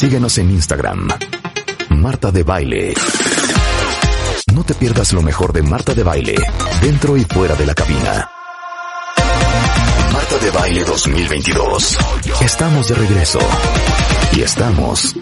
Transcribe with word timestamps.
Síguenos 0.00 0.38
en 0.38 0.50
Instagram. 0.52 1.08
Marta 1.90 2.32
de 2.32 2.42
Baile. 2.42 2.94
No 4.54 4.64
te 4.64 4.72
pierdas 4.72 5.12
lo 5.12 5.20
mejor 5.20 5.52
de 5.52 5.62
Marta 5.62 5.94
de 5.94 6.02
Baile, 6.02 6.36
dentro 6.80 7.18
y 7.18 7.24
fuera 7.24 7.54
de 7.54 7.66
la 7.66 7.74
cabina. 7.74 8.30
Marta 10.10 10.38
de 10.42 10.50
Baile 10.52 10.84
2022. 10.84 11.98
Estamos 12.40 12.88
de 12.88 12.94
regreso. 12.94 13.40
Y 14.32 14.40
estamos 14.40 15.14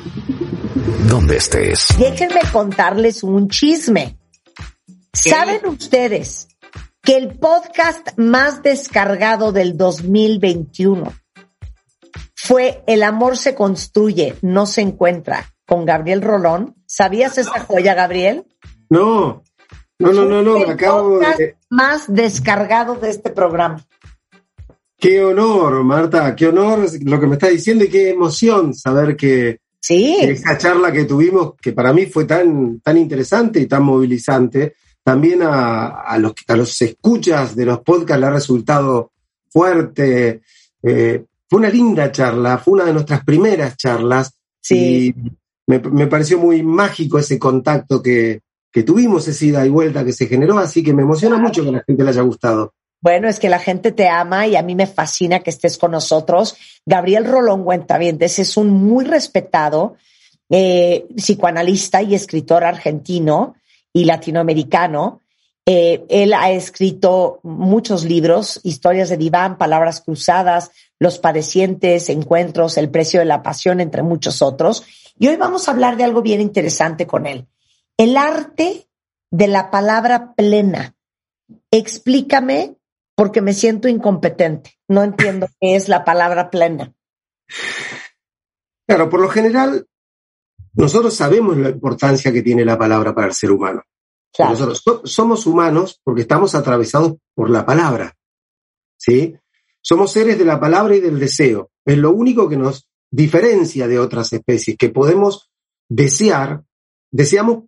donde 1.09 1.39
estés. 1.39 1.89
Déjenme 1.99 2.43
contarles 2.53 3.25
un 3.25 3.49
chisme. 3.49 4.17
¿Saben 5.13 5.67
ustedes 5.67 6.47
que 7.03 7.17
el 7.17 7.37
podcast 7.37 8.17
más 8.17 8.63
descargado 8.63 9.51
del 9.51 9.77
2021 9.77 11.13
fue 12.49 12.83
El 12.87 13.03
amor 13.03 13.37
se 13.37 13.55
construye, 13.55 14.37
no 14.41 14.65
se 14.65 14.81
encuentra, 14.81 15.53
con 15.67 15.85
Gabriel 15.85 16.23
Rolón? 16.23 16.77
¿Sabías 16.87 17.37
esa 17.37 17.61
joya, 17.61 17.93
Gabriel? 17.93 18.47
No, 18.89 19.43
no, 19.99 20.13
no, 20.15 20.25
no, 20.25 20.43
no, 20.43 20.59
me 20.61 20.73
acabo 20.73 21.19
de... 21.19 21.57
más 21.69 22.05
descargado 22.09 22.95
de 22.95 23.11
este 23.11 23.29
programa. 23.29 23.85
Qué 24.97 25.23
honor, 25.23 25.85
Marta, 25.85 26.35
qué 26.35 26.47
honor 26.47 26.87
lo 27.03 27.21
que 27.21 27.27
me 27.27 27.35
está 27.35 27.49
diciendo 27.49 27.85
y 27.85 27.91
qué 27.91 28.09
emoción 28.09 28.73
saber 28.73 29.15
que, 29.15 29.59
Sí, 29.79 30.17
que 30.19 30.31
esa 30.31 30.57
charla 30.57 30.91
que 30.91 31.05
tuvimos, 31.05 31.53
que 31.61 31.73
para 31.73 31.93
mí 31.93 32.07
fue 32.07 32.25
tan, 32.25 32.81
tan 32.81 32.97
interesante 32.97 33.61
y 33.61 33.67
tan 33.67 33.83
movilizante, 33.83 34.77
también 35.05 35.43
a, 35.43 36.01
a 36.01 36.17
los, 36.17 36.33
a 36.47 36.57
los 36.57 36.81
escuchas 36.81 37.55
de 37.55 37.67
los 37.67 37.81
podcasts 37.81 38.21
le 38.21 38.27
ha 38.27 38.31
resultado 38.31 39.13
fuerte. 39.51 40.41
Eh, 40.83 41.25
fue 41.49 41.59
una 41.61 41.69
linda 41.69 42.13
charla, 42.13 42.59
fue 42.59 42.75
una 42.75 42.85
de 42.85 42.93
nuestras 42.93 43.25
primeras 43.25 43.77
charlas 43.77 44.33
Sí. 44.61 45.15
y 45.17 45.31
me, 45.67 45.79
me 45.79 46.07
pareció 46.07 46.39
muy 46.39 46.63
mágico 46.63 47.19
ese 47.19 47.39
contacto 47.39 48.03
que, 48.03 48.41
que 48.73 48.83
tuvimos, 48.83 49.27
esa 49.29 49.45
ida 49.45 49.67
y 49.67 49.71
vuelta 49.71 50.05
que 50.05 50.13
se 50.13 50.27
generó, 50.27 50.59
así 50.59 50.83
que 50.83 50.93
me 50.93 51.03
emociona 51.03 51.39
mucho 51.39 51.63
que 51.63 51.71
a 51.71 51.73
la 51.73 51.85
gente 51.87 52.05
le 52.05 52.11
haya 52.11 52.23
gustado. 52.23 52.75
Bueno, 53.01 53.29
es 53.29 53.39
que 53.39 53.49
la 53.49 53.61
gente 53.61 53.93
te 53.93 54.09
ama 54.09 54.47
y 54.47 54.57
a 54.57 54.63
mí 54.63 54.75
me 54.75 54.87
fascina 54.87 55.41
que 55.41 55.51
estés 55.51 55.79
con 55.79 55.93
nosotros. 55.93 56.57
Gabriel 56.85 57.25
Rolón 57.25 57.65
Cuentavientes 57.65 58.39
es 58.41 58.57
un 58.57 58.71
muy 58.71 59.05
respetado 59.05 59.97
eh, 60.51 61.07
psicoanalista 61.17 62.03
y 62.03 62.15
escritor 62.15 62.65
argentino 62.65 63.55
y 63.93 64.05
latinoamericano. 64.05 65.23
Eh, 65.71 66.07
él 66.09 66.33
ha 66.33 66.51
escrito 66.51 67.41
muchos 67.43 68.05
libros, 68.05 68.59
historias 68.63 69.11
de 69.11 69.19
diván, 69.19 69.59
palabras 69.59 70.01
cruzadas, 70.01 70.71
los 70.99 71.19
padecientes, 71.19 72.09
encuentros, 72.09 72.79
el 72.79 72.89
precio 72.89 73.21
de 73.21 73.27
la 73.27 73.43
pasión, 73.43 73.79
entre 73.81 74.03
muchos 74.03 74.41
otros. 74.41 74.87
Y 75.19 75.29
hoy 75.29 75.37
vamos 75.37 75.69
a 75.69 75.73
hablar 75.73 75.99
de 75.99 76.05
algo 76.05 76.23
bien 76.23 76.41
interesante 76.41 77.07
con 77.07 77.27
él. 77.27 77.49
El 77.99 78.17
arte 78.17 78.89
de 79.31 79.47
la 79.47 79.71
palabra 79.71 80.33
plena. 80.35 80.95
Explícame 81.71 82.77
porque 83.15 83.43
me 83.43 83.53
siento 83.53 83.89
incompetente. 83.89 84.79
No 84.89 85.05
entiendo 85.05 85.49
qué 85.61 85.77
es 85.77 85.91
la 85.91 86.03
palabra 86.03 86.49
plena. 86.49 86.95
Claro, 88.87 89.11
por 89.11 89.21
lo 89.21 89.29
general, 89.29 89.87
nosotros 90.73 91.13
sabemos 91.13 91.59
la 91.59 91.69
importancia 91.69 92.33
que 92.33 92.41
tiene 92.41 92.65
la 92.65 92.79
palabra 92.79 93.15
para 93.15 93.27
el 93.27 93.35
ser 93.35 93.51
humano. 93.51 93.83
Claro. 94.35 94.53
Nosotros 94.53 94.83
so- 94.85 95.03
somos 95.07 95.47
humanos 95.47 96.01
porque 96.05 96.23
estamos 96.23 96.55
atravesados 96.55 97.15
por 97.35 97.51
la 97.51 97.65
palabra. 97.67 98.15
¿Sí? 98.97 99.37
Somos 99.81 100.13
seres 100.13 100.39
de 100.39 100.45
la 100.45 100.61
palabra 100.61 100.95
y 100.97 101.01
del 101.01 101.19
deseo. 101.19 101.71
Es 101.85 101.97
lo 101.99 102.13
único 102.13 102.49
que 102.49 102.57
nos 102.57 102.89
diferencia 103.11 103.89
de 103.89 103.99
otras 103.99 104.33
especies, 104.33 104.77
que 104.77 104.91
podemos 104.91 105.51
desear, 105.89 106.63
deseamos 107.11 107.65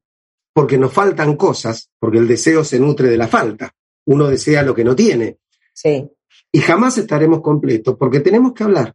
porque 0.53 0.77
nos 0.77 0.93
faltan 0.93 1.37
cosas, 1.37 1.89
porque 1.99 2.19
el 2.19 2.29
deseo 2.29 2.63
se 2.65 2.79
nutre 2.79 3.09
de 3.09 3.17
la 3.17 3.29
falta. 3.29 3.73
Uno 4.07 4.27
desea 4.29 4.63
lo 4.63 4.75
que 4.75 4.85
no 4.85 4.95
tiene. 4.95 5.39
Sí, 5.73 6.07
Y 6.53 6.61
jamás 6.61 6.99
estaremos 6.99 7.41
completos 7.41 7.97
porque 7.99 8.21
tenemos 8.21 8.53
que 8.53 8.65
hablar. 8.65 8.95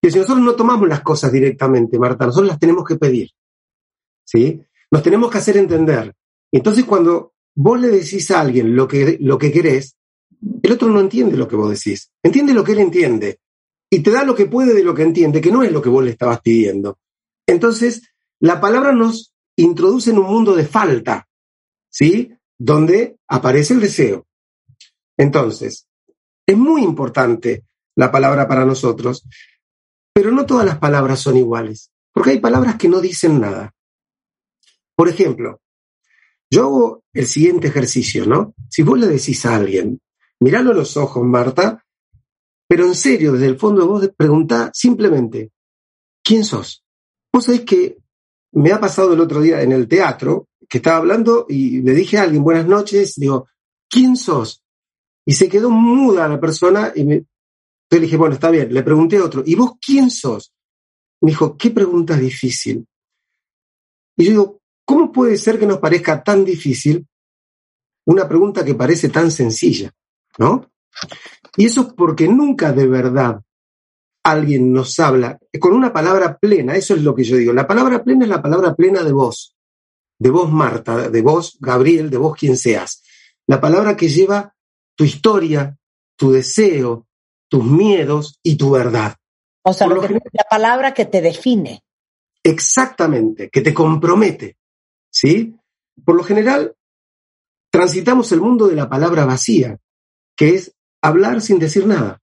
Que 0.00 0.10
si 0.10 0.18
nosotros 0.18 0.44
no 0.44 0.54
tomamos 0.54 0.88
las 0.88 1.00
cosas 1.00 1.32
directamente, 1.32 1.98
Marta, 1.98 2.26
nosotros 2.26 2.48
las 2.48 2.58
tenemos 2.58 2.84
que 2.84 2.96
pedir. 2.96 3.30
¿Sí? 4.24 4.62
Nos 4.90 5.02
tenemos 5.02 5.30
que 5.30 5.38
hacer 5.38 5.56
entender. 5.56 6.14
Entonces, 6.52 6.84
cuando 6.84 7.34
vos 7.54 7.80
le 7.80 7.88
decís 7.88 8.30
a 8.30 8.40
alguien 8.40 8.74
lo 8.74 8.88
que, 8.88 9.18
lo 9.20 9.38
que 9.38 9.52
querés, 9.52 9.96
el 10.62 10.72
otro 10.72 10.88
no 10.88 11.00
entiende 11.00 11.36
lo 11.36 11.48
que 11.48 11.56
vos 11.56 11.70
decís. 11.70 12.10
Entiende 12.22 12.54
lo 12.54 12.64
que 12.64 12.72
él 12.72 12.80
entiende. 12.80 13.40
Y 13.90 14.00
te 14.00 14.10
da 14.10 14.24
lo 14.24 14.34
que 14.34 14.46
puede 14.46 14.74
de 14.74 14.84
lo 14.84 14.94
que 14.94 15.02
entiende, 15.02 15.40
que 15.40 15.52
no 15.52 15.62
es 15.62 15.72
lo 15.72 15.82
que 15.82 15.88
vos 15.88 16.04
le 16.04 16.10
estabas 16.10 16.40
pidiendo. 16.40 16.98
Entonces, 17.46 18.02
la 18.40 18.60
palabra 18.60 18.92
nos 18.92 19.34
introduce 19.56 20.10
en 20.10 20.18
un 20.18 20.26
mundo 20.26 20.54
de 20.54 20.64
falta, 20.64 21.28
¿sí? 21.90 22.32
Donde 22.58 23.18
aparece 23.28 23.74
el 23.74 23.80
deseo. 23.80 24.26
Entonces, 25.18 25.88
es 26.46 26.56
muy 26.56 26.82
importante 26.82 27.64
la 27.96 28.10
palabra 28.10 28.48
para 28.48 28.64
nosotros, 28.64 29.26
pero 30.12 30.30
no 30.30 30.46
todas 30.46 30.64
las 30.64 30.78
palabras 30.78 31.20
son 31.20 31.36
iguales, 31.36 31.90
porque 32.12 32.30
hay 32.30 32.40
palabras 32.40 32.76
que 32.76 32.88
no 32.88 33.00
dicen 33.00 33.40
nada. 33.40 33.74
Por 34.96 35.08
ejemplo, 35.08 35.60
yo 36.50 36.62
hago 36.62 37.04
el 37.12 37.26
siguiente 37.26 37.68
ejercicio, 37.68 38.26
¿no? 38.26 38.54
Si 38.68 38.82
vos 38.82 38.98
le 38.98 39.06
decís 39.06 39.44
a 39.46 39.56
alguien, 39.56 40.00
miralo 40.40 40.72
a 40.72 40.74
los 40.74 40.96
ojos, 40.96 41.24
Marta, 41.24 41.84
pero 42.68 42.86
en 42.86 42.94
serio, 42.94 43.32
desde 43.32 43.46
el 43.46 43.58
fondo 43.58 43.82
de 43.82 43.88
vos 43.88 44.10
preguntá 44.16 44.70
simplemente, 44.74 45.52
¿quién 46.22 46.44
sos? 46.44 46.84
Vos 47.32 47.44
sabés 47.44 47.62
que 47.62 47.98
me 48.52 48.72
ha 48.72 48.80
pasado 48.80 49.12
el 49.12 49.20
otro 49.20 49.40
día 49.40 49.62
en 49.62 49.72
el 49.72 49.88
teatro, 49.88 50.48
que 50.68 50.78
estaba 50.78 50.98
hablando 50.98 51.46
y 51.48 51.82
le 51.82 51.94
dije 51.94 52.18
a 52.18 52.22
alguien, 52.22 52.44
buenas 52.44 52.66
noches, 52.66 53.14
digo, 53.16 53.48
¿quién 53.88 54.16
sos? 54.16 54.62
Y 55.26 55.32
se 55.32 55.48
quedó 55.48 55.70
muda 55.70 56.28
la 56.28 56.40
persona 56.40 56.92
y 56.94 57.04
me, 57.04 57.14
entonces 57.14 57.28
le 57.90 58.00
dije, 58.00 58.16
bueno, 58.16 58.34
está 58.34 58.50
bien, 58.50 58.72
le 58.72 58.84
pregunté 58.84 59.16
a 59.16 59.24
otro, 59.24 59.42
¿y 59.44 59.56
vos 59.56 59.72
quién 59.84 60.10
sos? 60.10 60.52
Me 61.20 61.32
dijo, 61.32 61.56
qué 61.56 61.70
pregunta 61.70 62.16
difícil. 62.16 62.86
Y 64.16 64.24
yo 64.24 64.30
digo, 64.30 64.59
¿cómo 64.90 65.12
puede 65.12 65.36
ser 65.36 65.56
que 65.58 65.66
nos 65.66 65.78
parezca 65.78 66.20
tan 66.24 66.44
difícil 66.44 67.06
una 68.06 68.26
pregunta 68.28 68.64
que 68.64 68.74
parece 68.74 69.08
tan 69.08 69.30
sencilla? 69.30 69.92
¿No? 70.36 70.68
Y 71.56 71.66
eso 71.66 71.82
es 71.82 71.92
porque 71.92 72.26
nunca 72.26 72.72
de 72.72 72.86
verdad 72.88 73.40
alguien 74.24 74.72
nos 74.72 74.98
habla 74.98 75.38
con 75.60 75.72
una 75.74 75.92
palabra 75.92 76.36
plena, 76.38 76.74
eso 76.74 76.94
es 76.96 77.02
lo 77.02 77.14
que 77.14 77.22
yo 77.22 77.36
digo. 77.36 77.52
La 77.52 77.66
palabra 77.68 78.02
plena 78.02 78.24
es 78.24 78.28
la 78.30 78.42
palabra 78.42 78.74
plena 78.74 79.02
de 79.04 79.12
vos, 79.12 79.54
de 80.18 80.30
vos 80.30 80.50
Marta, 80.50 81.08
de 81.08 81.22
vos 81.22 81.56
Gabriel, 81.60 82.10
de 82.10 82.16
vos 82.18 82.36
quien 82.36 82.56
seas. 82.56 83.02
La 83.46 83.60
palabra 83.60 83.96
que 83.96 84.08
lleva 84.08 84.54
tu 84.96 85.04
historia, 85.04 85.76
tu 86.16 86.32
deseo, 86.32 87.06
tus 87.48 87.64
miedos 87.64 88.38
y 88.42 88.56
tu 88.56 88.70
verdad. 88.72 89.14
o 89.62 89.72
sea, 89.72 89.86
Por 89.86 89.96
lo 89.96 90.02
lo 90.02 90.02
que- 90.02 90.08
general- 90.14 90.30
la 90.32 90.44
palabra 90.50 90.94
que 90.94 91.04
te 91.04 91.20
define. 91.20 91.82
Exactamente, 92.42 93.50
que 93.50 93.60
te 93.60 93.72
compromete. 93.72 94.56
¿Sí? 95.10 95.56
Por 96.04 96.16
lo 96.16 96.22
general, 96.22 96.74
transitamos 97.70 98.30
el 98.32 98.40
mundo 98.40 98.68
de 98.68 98.76
la 98.76 98.88
palabra 98.88 99.24
vacía, 99.24 99.78
que 100.36 100.54
es 100.54 100.74
hablar 101.02 101.40
sin 101.40 101.58
decir 101.58 101.86
nada. 101.86 102.20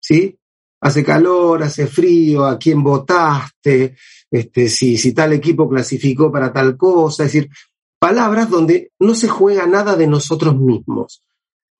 ¿Sí? 0.00 0.38
Hace 0.80 1.02
calor, 1.02 1.62
hace 1.62 1.86
frío, 1.86 2.44
a 2.44 2.58
quién 2.58 2.82
votaste, 2.82 3.96
este, 4.30 4.68
si, 4.68 4.98
si 4.98 5.14
tal 5.14 5.32
equipo 5.32 5.68
clasificó 5.68 6.30
para 6.30 6.52
tal 6.52 6.76
cosa, 6.76 7.24
es 7.24 7.32
decir, 7.32 7.50
palabras 7.98 8.50
donde 8.50 8.92
no 8.98 9.14
se 9.14 9.28
juega 9.28 9.66
nada 9.66 9.96
de 9.96 10.06
nosotros 10.06 10.56
mismos. 10.58 11.24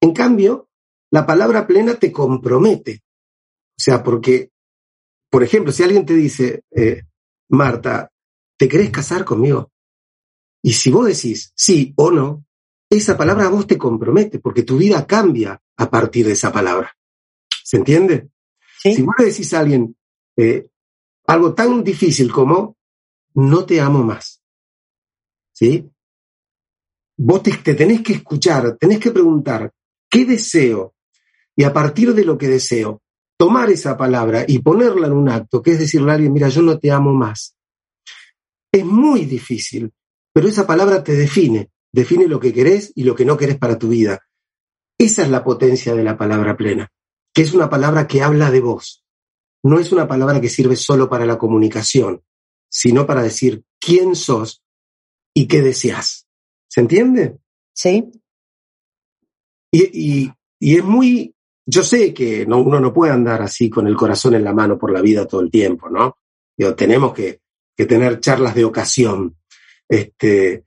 En 0.01 0.13
cambio, 0.13 0.69
la 1.11 1.27
palabra 1.27 1.67
plena 1.67 1.95
te 1.97 2.11
compromete. 2.11 3.03
O 3.77 3.81
sea, 3.81 4.03
porque, 4.03 4.51
por 5.31 5.43
ejemplo, 5.43 5.71
si 5.71 5.83
alguien 5.83 6.07
te 6.07 6.15
dice, 6.15 6.63
eh, 6.71 7.03
Marta, 7.51 8.11
¿te 8.57 8.69
querés 8.69 8.91
casar 8.91 9.25
conmigo? 9.25 9.71
Y 10.65 10.73
si 10.73 10.91
vos 10.91 11.07
decís 11.07 11.53
sí 11.55 11.93
o 11.97 12.11
no, 12.11 12.47
esa 12.89 13.19
palabra 13.19 13.45
a 13.45 13.51
vos 13.51 13.67
te 13.67 13.77
compromete, 13.77 14.39
porque 14.39 14.63
tu 14.63 14.79
vida 14.79 15.07
cambia 15.07 15.61
a 15.77 15.91
partir 15.91 16.25
de 16.27 16.33
esa 16.33 16.51
palabra. 16.51 16.97
¿Se 17.63 17.77
entiende? 17.77 18.31
¿sí? 18.81 18.95
Si 18.95 19.03
vos 19.03 19.15
le 19.19 19.27
decís 19.27 19.53
a 19.53 19.61
alguien 19.61 19.95
eh, 20.39 20.67
algo 21.27 21.53
tan 21.53 21.85
difícil 21.85 22.33
como 22.33 22.79
no 23.35 23.67
te 23.67 23.79
amo 23.79 24.03
más, 24.03 24.41
¿sí? 25.53 25.87
Vos 27.19 27.43
te, 27.43 27.53
te 27.59 27.75
tenés 27.75 28.01
que 28.01 28.15
escuchar, 28.15 28.79
tenés 28.79 29.01
que 29.01 29.11
preguntar, 29.11 29.71
¿qué 30.09 30.25
deseo? 30.25 30.95
Y 31.55 31.65
a 31.65 31.75
partir 31.75 32.15
de 32.15 32.25
lo 32.25 32.39
que 32.39 32.49
deseo, 32.49 33.03
tomar 33.37 33.69
esa 33.69 33.99
palabra 33.99 34.47
y 34.49 34.61
ponerla 34.61 35.09
en 35.09 35.13
un 35.13 35.29
acto, 35.29 35.61
que 35.61 35.73
es 35.73 35.79
decirle 35.81 36.11
a 36.11 36.15
alguien, 36.15 36.33
mira, 36.33 36.49
yo 36.49 36.63
no 36.63 36.79
te 36.79 36.91
amo 36.91 37.13
más. 37.13 37.55
Es 38.73 38.85
muy 38.85 39.27
difícil, 39.27 39.93
pero 40.35 40.49
esa 40.49 40.67
palabra 40.67 41.05
te 41.05 41.15
define, 41.15 41.71
define 41.93 42.27
lo 42.27 42.41
que 42.41 42.53
querés 42.53 42.93
y 42.97 43.05
lo 43.05 43.15
que 43.15 43.25
no 43.25 43.37
querés 43.37 43.57
para 43.57 43.79
tu 43.79 43.89
vida. 43.89 44.27
Esa 44.99 45.23
es 45.23 45.31
la 45.31 45.45
potencia 45.45 45.95
de 45.95 46.03
la 46.03 46.19
palabra 46.19 46.57
plena, 46.57 46.91
que 47.33 47.43
es 47.43 47.55
una 47.55 47.71
palabra 47.71 48.09
que 48.09 48.21
habla 48.21 48.51
de 48.51 48.61
vos. 48.61 49.05
No 49.63 49.79
es 49.79 49.93
una 49.93 50.09
palabra 50.09 50.41
que 50.41 50.49
sirve 50.49 50.75
solo 50.75 51.09
para 51.09 51.25
la 51.25 51.39
comunicación, 51.39 52.23
sino 52.69 53.07
para 53.07 53.23
decir 53.23 53.63
quién 53.79 54.17
sos 54.17 54.65
y 55.33 55.47
qué 55.47 55.63
deseas. 55.63 56.27
¿Se 56.69 56.81
entiende? 56.81 57.39
Sí. 57.73 58.11
Y, 59.71 60.33
y, 60.61 60.77
es 60.77 60.85
muy, 60.85 61.33
yo 61.65 61.85
sé 61.85 62.13
que 62.13 62.45
no, 62.45 62.59
uno 62.59 62.81
no 62.81 62.93
puede 62.93 63.13
andar 63.13 63.41
así 63.41 63.71
con 63.71 63.87
el 63.87 63.97
corazón 63.97 64.35
en 64.35 64.43
la 64.43 64.53
mano 64.53 64.77
por 64.77 64.93
la 64.93 65.01
vida 65.01 65.27
todo 65.27 65.43
el 65.43 65.51
tiempo, 65.51 65.89
¿no? 65.89 66.19
Digo, 66.57 66.75
tenemos 66.75 67.15
que, 67.15 67.41
que 67.77 67.87
tener 67.87 68.21
charlas 68.21 68.55
de 68.55 68.65
ocasión. 68.65 69.37
Este, 69.89 70.65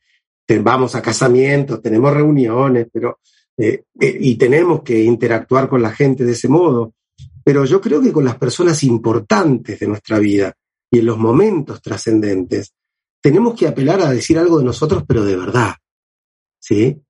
vamos 0.61 0.95
a 0.95 1.01
casamientos, 1.01 1.81
tenemos 1.81 2.13
reuniones, 2.13 2.87
pero 2.91 3.19
eh, 3.57 3.85
eh, 3.99 4.17
y 4.19 4.35
tenemos 4.35 4.83
que 4.83 5.03
interactuar 5.03 5.67
con 5.67 5.81
la 5.81 5.91
gente 5.91 6.23
de 6.23 6.33
ese 6.33 6.47
modo. 6.47 6.93
Pero 7.43 7.65
yo 7.65 7.81
creo 7.81 8.01
que 8.01 8.11
con 8.11 8.25
las 8.25 8.37
personas 8.37 8.83
importantes 8.83 9.79
de 9.79 9.87
nuestra 9.87 10.19
vida 10.19 10.53
y 10.91 10.99
en 10.99 11.05
los 11.05 11.17
momentos 11.17 11.81
trascendentes, 11.81 12.73
tenemos 13.21 13.55
que 13.55 13.67
apelar 13.67 14.01
a 14.01 14.11
decir 14.11 14.37
algo 14.37 14.59
de 14.59 14.65
nosotros, 14.65 15.03
pero 15.07 15.25
de 15.25 15.35
verdad. 15.35 15.73
¿Sí? 16.59 17.01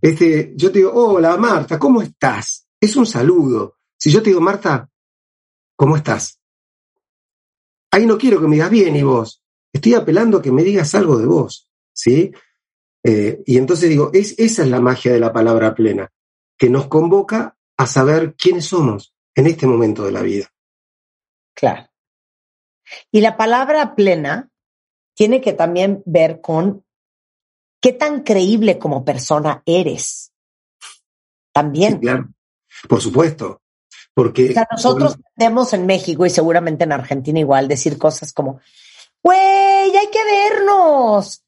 Este, 0.00 0.52
yo 0.56 0.72
te 0.72 0.78
digo, 0.78 0.92
hola 0.92 1.36
Marta, 1.36 1.78
¿cómo 1.78 2.02
estás? 2.02 2.66
Es 2.80 2.96
un 2.96 3.06
saludo. 3.06 3.76
Si 3.96 4.10
yo 4.10 4.22
te 4.22 4.30
digo, 4.30 4.40
Marta, 4.40 4.88
¿cómo 5.76 5.96
estás? 5.96 6.40
Ahí 7.90 8.06
no 8.06 8.18
quiero 8.18 8.40
que 8.40 8.48
me 8.48 8.56
digas 8.56 8.70
bien 8.70 8.96
y 8.96 9.02
vos. 9.02 9.43
Estoy 9.74 9.94
apelando 9.94 10.38
a 10.38 10.42
que 10.42 10.52
me 10.52 10.62
digas 10.62 10.94
algo 10.94 11.18
de 11.18 11.26
vos. 11.26 11.68
¿Sí? 11.92 12.32
Eh, 13.02 13.42
y 13.44 13.58
entonces 13.58 13.90
digo, 13.90 14.10
es, 14.14 14.34
esa 14.38 14.62
es 14.62 14.68
la 14.68 14.80
magia 14.80 15.12
de 15.12 15.20
la 15.20 15.32
palabra 15.32 15.74
plena, 15.74 16.10
que 16.56 16.70
nos 16.70 16.86
convoca 16.86 17.58
a 17.76 17.86
saber 17.86 18.34
quiénes 18.34 18.64
somos 18.66 19.14
en 19.34 19.46
este 19.46 19.66
momento 19.66 20.04
de 20.04 20.12
la 20.12 20.22
vida. 20.22 20.46
Claro. 21.54 21.88
Y 23.12 23.20
la 23.20 23.36
palabra 23.36 23.94
plena 23.94 24.50
tiene 25.14 25.40
que 25.40 25.52
también 25.52 26.02
ver 26.06 26.40
con 26.40 26.84
qué 27.80 27.92
tan 27.92 28.22
creíble 28.22 28.78
como 28.78 29.04
persona 29.04 29.62
eres. 29.66 30.32
También. 31.52 31.98
claro, 31.98 32.30
por 32.88 33.00
supuesto. 33.00 33.60
Porque. 34.14 34.50
O 34.50 34.52
sea, 34.52 34.68
nosotros 34.70 35.18
tenemos 35.36 35.72
en 35.72 35.86
México 35.86 36.24
y 36.24 36.30
seguramente 36.30 36.84
en 36.84 36.92
Argentina 36.92 37.38
igual 37.38 37.68
decir 37.68 37.98
cosas 37.98 38.32
como, 38.32 38.60
güey, 39.24 39.96
hay 39.96 40.10
que 40.12 40.24
vernos 40.24 41.44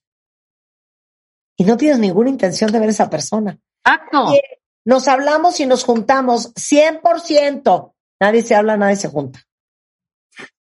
y 1.56 1.64
no 1.64 1.76
tienes 1.76 1.98
ninguna 1.98 2.30
intención 2.30 2.70
de 2.70 2.78
ver 2.78 2.88
a 2.88 2.92
esa 2.92 3.10
persona. 3.10 3.58
Exacto. 3.84 4.32
Nos 4.84 5.08
hablamos 5.08 5.58
y 5.60 5.66
nos 5.66 5.84
juntamos 5.84 6.54
100%. 6.54 7.92
Nadie 8.20 8.42
se 8.42 8.54
habla, 8.54 8.76
nadie 8.76 8.96
se 8.96 9.08
junta. 9.08 9.42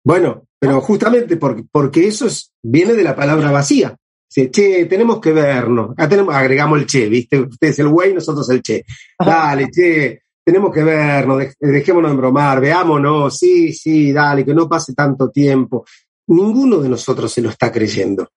Bueno, 0.04 0.46
pero 0.58 0.82
justamente 0.82 1.38
porque, 1.38 1.64
porque 1.70 2.08
eso 2.08 2.26
es, 2.26 2.54
viene 2.64 2.94
de 2.94 3.04
la 3.04 3.16
palabra 3.16 3.52
vacía. 3.52 3.96
che, 4.30 4.86
tenemos 4.86 5.20
que 5.20 5.32
vernos. 5.32 5.92
Acá 5.92 6.10
tenemos, 6.10 6.34
agregamos 6.34 6.80
el 6.80 6.88
che, 6.88 7.08
¿viste? 7.08 7.40
Ustedes 7.40 7.80
el 7.80 7.90
güey, 7.90 8.14
nosotros 8.14 8.50
el 8.50 8.62
che. 8.62 8.86
Dale, 9.18 9.70
che, 9.70 10.22
tenemos 10.44 10.74
que 10.74 10.84
vernos, 10.84 11.44
dejémonos 11.60 12.12
de 12.12 12.18
bromar, 12.18 12.60
veámonos, 12.60 13.38
sí, 13.38 13.74
sí, 13.74 14.12
dale, 14.12 14.46
que 14.46 14.54
no 14.54 14.68
pase 14.68 14.94
tanto 14.94 15.30
tiempo. 15.30 15.86
Ninguno 16.30 16.80
de 16.80 16.90
nosotros 16.90 17.32
se 17.32 17.42
lo 17.42 17.50
está 17.50 17.72
creyendo 17.72 18.30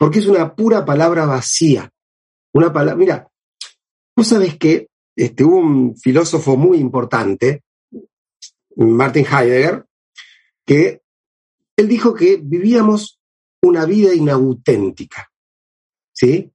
porque 0.00 0.20
es 0.20 0.26
una 0.26 0.54
pura 0.54 0.82
palabra 0.82 1.26
vacía. 1.26 1.92
Una 2.54 2.72
palabra, 2.72 2.96
mira, 2.96 3.28
vos 4.16 4.26
sabés 4.26 4.56
que 4.56 4.88
este, 5.14 5.44
hubo 5.44 5.58
un 5.58 5.94
filósofo 5.94 6.56
muy 6.56 6.78
importante, 6.78 7.64
Martin 8.76 9.26
Heidegger, 9.26 9.84
que 10.64 11.02
él 11.76 11.86
dijo 11.86 12.14
que 12.14 12.40
vivíamos 12.42 13.20
una 13.62 13.84
vida 13.84 14.14
inauténtica, 14.14 15.30
¿sí? 16.14 16.50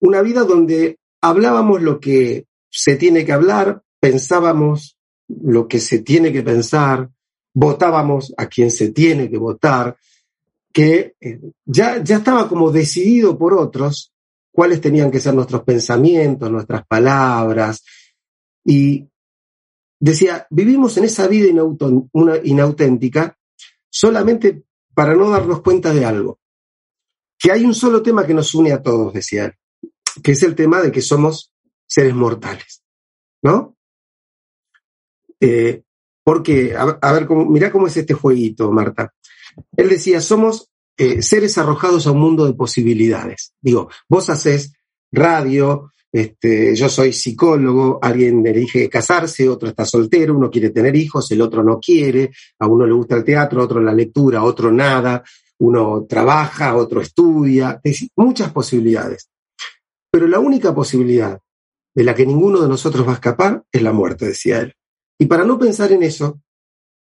Una 0.00 0.20
vida 0.20 0.44
donde 0.44 0.98
hablábamos 1.22 1.80
lo 1.80 1.98
que 1.98 2.44
se 2.70 2.96
tiene 2.96 3.24
que 3.24 3.32
hablar, 3.32 3.82
pensábamos 4.00 4.98
lo 5.28 5.66
que 5.66 5.80
se 5.80 6.00
tiene 6.00 6.30
que 6.30 6.42
pensar, 6.42 7.08
votábamos 7.52 8.32
a 8.36 8.46
quien 8.46 8.70
se 8.70 8.92
tiene 8.92 9.30
que 9.30 9.38
votar, 9.38 9.96
que 10.72 11.14
eh, 11.20 11.40
ya, 11.64 12.02
ya 12.02 12.18
estaba 12.18 12.48
como 12.48 12.70
decidido 12.70 13.36
por 13.36 13.54
otros 13.54 14.12
cuáles 14.52 14.80
tenían 14.80 15.10
que 15.10 15.20
ser 15.20 15.34
nuestros 15.34 15.62
pensamientos, 15.62 16.50
nuestras 16.50 16.86
palabras. 16.86 17.84
Y 18.64 19.06
decía, 19.98 20.46
vivimos 20.50 20.96
en 20.96 21.04
esa 21.04 21.26
vida 21.26 21.48
inauténtica 22.44 23.36
solamente 23.88 24.64
para 24.94 25.14
no 25.14 25.30
darnos 25.30 25.62
cuenta 25.62 25.92
de 25.92 26.04
algo. 26.04 26.38
Que 27.38 27.52
hay 27.52 27.64
un 27.64 27.74
solo 27.74 28.02
tema 28.02 28.26
que 28.26 28.34
nos 28.34 28.54
une 28.54 28.72
a 28.72 28.82
todos, 28.82 29.14
decía 29.14 29.46
él, 29.46 29.54
que 30.22 30.32
es 30.32 30.42
el 30.42 30.54
tema 30.54 30.80
de 30.82 30.92
que 30.92 31.00
somos 31.00 31.52
seres 31.86 32.14
mortales. 32.14 32.82
¿No? 33.42 33.76
Eh, 35.40 35.82
porque, 36.24 36.74
a, 36.76 36.98
a 37.00 37.12
ver, 37.12 37.26
cómo, 37.26 37.46
mirá 37.46 37.70
cómo 37.70 37.86
es 37.86 37.96
este 37.96 38.14
jueguito, 38.14 38.70
Marta. 38.70 39.12
Él 39.76 39.88
decía, 39.88 40.20
somos 40.20 40.70
eh, 40.96 41.22
seres 41.22 41.56
arrojados 41.56 42.06
a 42.06 42.12
un 42.12 42.20
mundo 42.20 42.46
de 42.46 42.52
posibilidades. 42.52 43.54
Digo, 43.60 43.88
vos 44.08 44.28
haces 44.28 44.74
radio, 45.10 45.92
este, 46.12 46.74
yo 46.74 46.88
soy 46.88 47.12
psicólogo, 47.12 47.98
alguien 48.02 48.46
elige 48.46 48.88
casarse, 48.88 49.48
otro 49.48 49.68
está 49.68 49.84
soltero, 49.84 50.36
uno 50.36 50.50
quiere 50.50 50.70
tener 50.70 50.94
hijos, 50.96 51.30
el 51.30 51.40
otro 51.40 51.62
no 51.62 51.78
quiere, 51.80 52.32
a 52.58 52.66
uno 52.66 52.84
le 52.84 52.92
gusta 52.92 53.16
el 53.16 53.24
teatro, 53.24 53.60
a 53.60 53.64
otro 53.64 53.80
la 53.80 53.94
lectura, 53.94 54.40
a 54.40 54.44
otro 54.44 54.70
nada, 54.70 55.22
uno 55.60 56.04
trabaja, 56.08 56.76
otro 56.76 57.00
estudia, 57.00 57.80
muchas 58.16 58.52
posibilidades. 58.52 59.30
Pero 60.10 60.26
la 60.26 60.38
única 60.38 60.74
posibilidad 60.74 61.40
de 61.94 62.04
la 62.04 62.14
que 62.14 62.26
ninguno 62.26 62.60
de 62.60 62.68
nosotros 62.68 63.06
va 63.06 63.12
a 63.12 63.14
escapar 63.14 63.62
es 63.70 63.82
la 63.82 63.92
muerte, 63.92 64.26
decía 64.26 64.60
él. 64.60 64.74
Y 65.20 65.26
para 65.26 65.44
no 65.44 65.58
pensar 65.58 65.92
en 65.92 66.02
eso, 66.02 66.40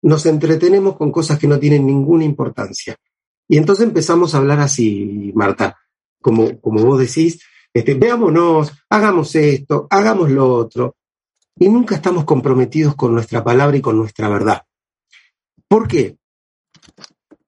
nos 0.03 0.27
entretenemos 0.27 0.97
con 0.97 1.13
cosas 1.13 1.39
que 1.39 1.47
no 1.47 1.57
tienen 1.57 1.87
ninguna 1.87 2.25
importancia. 2.25 2.97
Y 3.47 3.57
entonces 3.57 3.87
empezamos 3.87 4.35
a 4.35 4.39
hablar 4.39 4.59
así, 4.59 5.31
Marta, 5.37 5.79
como, 6.21 6.61
como 6.61 6.85
vos 6.85 6.99
decís, 6.99 7.41
este, 7.73 7.95
veámonos, 7.95 8.73
hagamos 8.91 9.37
esto, 9.37 9.87
hagamos 9.89 10.33
lo 10.33 10.53
otro. 10.53 10.97
Y 11.61 11.69
nunca 11.69 11.95
estamos 11.95 12.25
comprometidos 12.25 12.97
con 12.97 13.15
nuestra 13.15 13.45
palabra 13.45 13.77
y 13.77 13.81
con 13.81 13.97
nuestra 13.97 14.29
verdad. 14.29 14.65
¿Por 15.69 15.87
qué? 15.87 16.19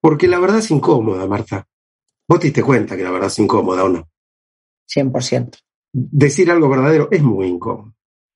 Porque 0.00 0.28
la 0.28 0.38
verdad 0.38 0.58
es 0.58 0.70
incómoda, 0.70 1.26
Marta. 1.26 1.66
Vos 2.28 2.38
te 2.38 2.46
diste 2.46 2.62
cuenta 2.62 2.96
que 2.96 3.02
la 3.02 3.10
verdad 3.10 3.26
es 3.26 3.38
incómoda 3.40 3.82
o 3.82 3.88
no. 3.88 4.08
100%. 4.88 5.58
Decir 5.92 6.48
algo 6.48 6.68
verdadero 6.68 7.08
es 7.10 7.24
muy 7.24 7.48
incómodo. 7.48 7.92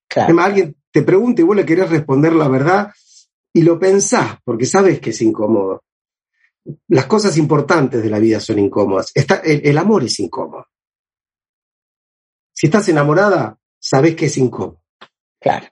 Claro. 0.08 0.40
alguien 0.40 0.76
te 0.94 1.02
pregunta 1.02 1.42
y 1.42 1.44
vos 1.44 1.56
le 1.56 1.66
querés 1.66 1.90
responder 1.90 2.32
la 2.34 2.46
verdad 2.46 2.92
y 3.52 3.62
lo 3.62 3.80
pensás, 3.80 4.38
porque 4.44 4.64
sabes 4.64 5.00
que 5.00 5.10
es 5.10 5.20
incómodo. 5.22 5.82
Las 6.86 7.06
cosas 7.06 7.36
importantes 7.36 8.00
de 8.00 8.08
la 8.08 8.20
vida 8.20 8.38
son 8.38 8.60
incómodas. 8.60 9.10
Está, 9.12 9.38
el, 9.38 9.76
amor 9.76 10.04
es 10.04 10.20
incómodo. 10.20 10.68
Si 12.52 12.68
estás 12.68 12.88
enamorada, 12.88 13.58
sabes 13.76 14.14
que 14.14 14.26
es 14.26 14.38
incómodo. 14.38 14.82
Claro. 15.40 15.66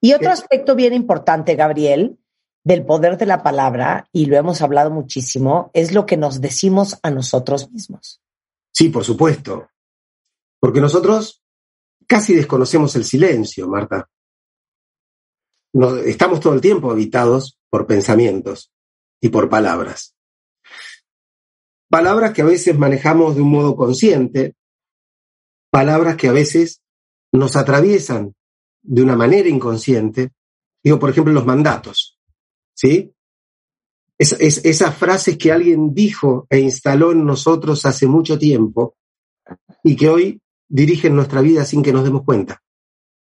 Y 0.00 0.14
otro 0.14 0.30
aspecto 0.30 0.74
bien 0.74 0.94
importante, 0.94 1.54
Gabriel, 1.54 2.18
del 2.64 2.86
poder 2.86 3.18
de 3.18 3.26
la 3.26 3.42
palabra, 3.42 4.08
y 4.10 4.24
lo 4.24 4.38
hemos 4.38 4.62
hablado 4.62 4.90
muchísimo, 4.90 5.70
es 5.74 5.92
lo 5.92 6.06
que 6.06 6.16
nos 6.16 6.40
decimos 6.40 6.98
a 7.02 7.10
nosotros 7.10 7.70
mismos. 7.70 8.22
Sí, 8.72 8.88
por 8.88 9.04
supuesto. 9.04 9.68
Porque 10.58 10.80
nosotros 10.80 11.42
casi 12.06 12.34
desconocemos 12.34 12.96
el 12.96 13.04
silencio, 13.04 13.68
Marta 13.68 14.08
estamos 16.04 16.40
todo 16.40 16.54
el 16.54 16.60
tiempo 16.60 16.90
habitados 16.90 17.58
por 17.70 17.86
pensamientos 17.86 18.72
y 19.20 19.28
por 19.28 19.48
palabras. 19.48 20.14
Palabras 21.88 22.32
que 22.32 22.42
a 22.42 22.46
veces 22.46 22.78
manejamos 22.78 23.36
de 23.36 23.42
un 23.42 23.50
modo 23.50 23.76
consciente, 23.76 24.54
palabras 25.70 26.16
que 26.16 26.28
a 26.28 26.32
veces 26.32 26.82
nos 27.32 27.56
atraviesan 27.56 28.34
de 28.82 29.02
una 29.02 29.16
manera 29.16 29.48
inconsciente. 29.48 30.32
Digo, 30.82 30.98
por 30.98 31.10
ejemplo, 31.10 31.32
los 31.32 31.46
mandatos. 31.46 32.18
¿Sí? 32.74 33.12
Es, 34.18 34.32
esas 34.64 34.96
frases 34.96 35.38
que 35.38 35.52
alguien 35.52 35.94
dijo 35.94 36.46
e 36.50 36.58
instaló 36.58 37.12
en 37.12 37.24
nosotros 37.24 37.86
hace 37.86 38.06
mucho 38.06 38.38
tiempo 38.38 38.96
y 39.82 39.96
que 39.96 40.08
hoy 40.08 40.40
dirigen 40.68 41.16
nuestra 41.16 41.40
vida 41.40 41.64
sin 41.64 41.82
que 41.82 41.92
nos 41.92 42.04
demos 42.04 42.24
cuenta. 42.24 42.62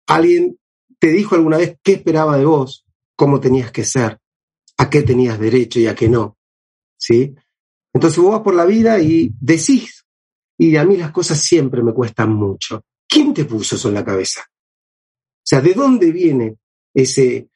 Alguien 0.07 0.57
te 0.99 1.07
dijo 1.07 1.35
alguna 1.35 1.57
vez 1.57 1.77
qué 1.83 1.93
esperaba 1.93 2.37
de 2.37 2.45
vos, 2.45 2.85
cómo 3.15 3.39
tenías 3.39 3.71
que 3.71 3.83
ser, 3.83 4.19
a 4.77 4.89
qué 4.89 5.01
tenías 5.03 5.39
derecho 5.39 5.79
y 5.79 5.87
a 5.87 5.95
qué 5.95 6.09
no. 6.09 6.37
¿Sí? 6.97 7.35
Entonces 7.93 8.19
vos 8.19 8.31
vas 8.31 8.41
por 8.41 8.55
la 8.55 8.65
vida 8.65 8.99
y 8.99 9.31
decís, 9.39 10.05
y 10.57 10.75
a 10.75 10.85
mí 10.85 10.97
las 10.97 11.11
cosas 11.11 11.39
siempre 11.39 11.81
me 11.81 11.93
cuestan 11.93 12.33
mucho. 12.33 12.83
¿Quién 13.07 13.33
te 13.33 13.45
puso 13.45 13.75
eso 13.75 13.87
en 13.89 13.93
la 13.93 14.05
cabeza? 14.05 14.41
O 14.47 15.47
sea, 15.47 15.61
¿de 15.61 15.73
dónde 15.73 16.11
viene 16.11 16.57
ese, 16.93 17.49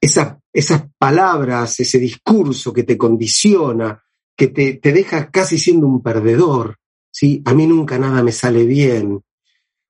esa, 0.00 0.40
esas 0.52 0.84
palabras, 0.98 1.80
ese 1.80 1.98
discurso 1.98 2.72
que 2.72 2.82
te 2.82 2.98
condiciona, 2.98 4.02
que 4.36 4.48
te, 4.48 4.74
te 4.74 4.92
deja 4.92 5.30
casi 5.30 5.58
siendo 5.58 5.86
un 5.86 6.02
perdedor, 6.02 6.78
¿sí? 7.10 7.42
A 7.44 7.54
mí 7.54 7.66
nunca 7.66 7.98
nada 7.98 8.22
me 8.22 8.32
sale 8.32 8.64
bien. 8.64 9.22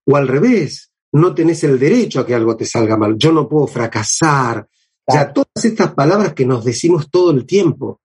O 0.07 0.17
al 0.17 0.29
revés, 0.29 0.90
no 1.13 1.35
tenés 1.35 1.65
el 1.65 1.79
derecho 1.79 2.21
a 2.21 2.27
que 2.27 2.35
algo 2.35 2.57
te 2.57 2.65
salga 2.65 2.97
mal, 2.97 3.17
yo 3.17 3.33
no 3.33 3.49
puedo 3.49 3.67
fracasar. 3.67 4.67
O 5.05 5.13
sea, 5.13 5.33
todas 5.33 5.65
estas 5.65 5.93
palabras 5.93 6.35
que 6.35 6.47
nos 6.47 6.65
decimos 6.65 7.11
todo 7.11 7.33
el 7.33 7.45
tiempo. 7.45 8.01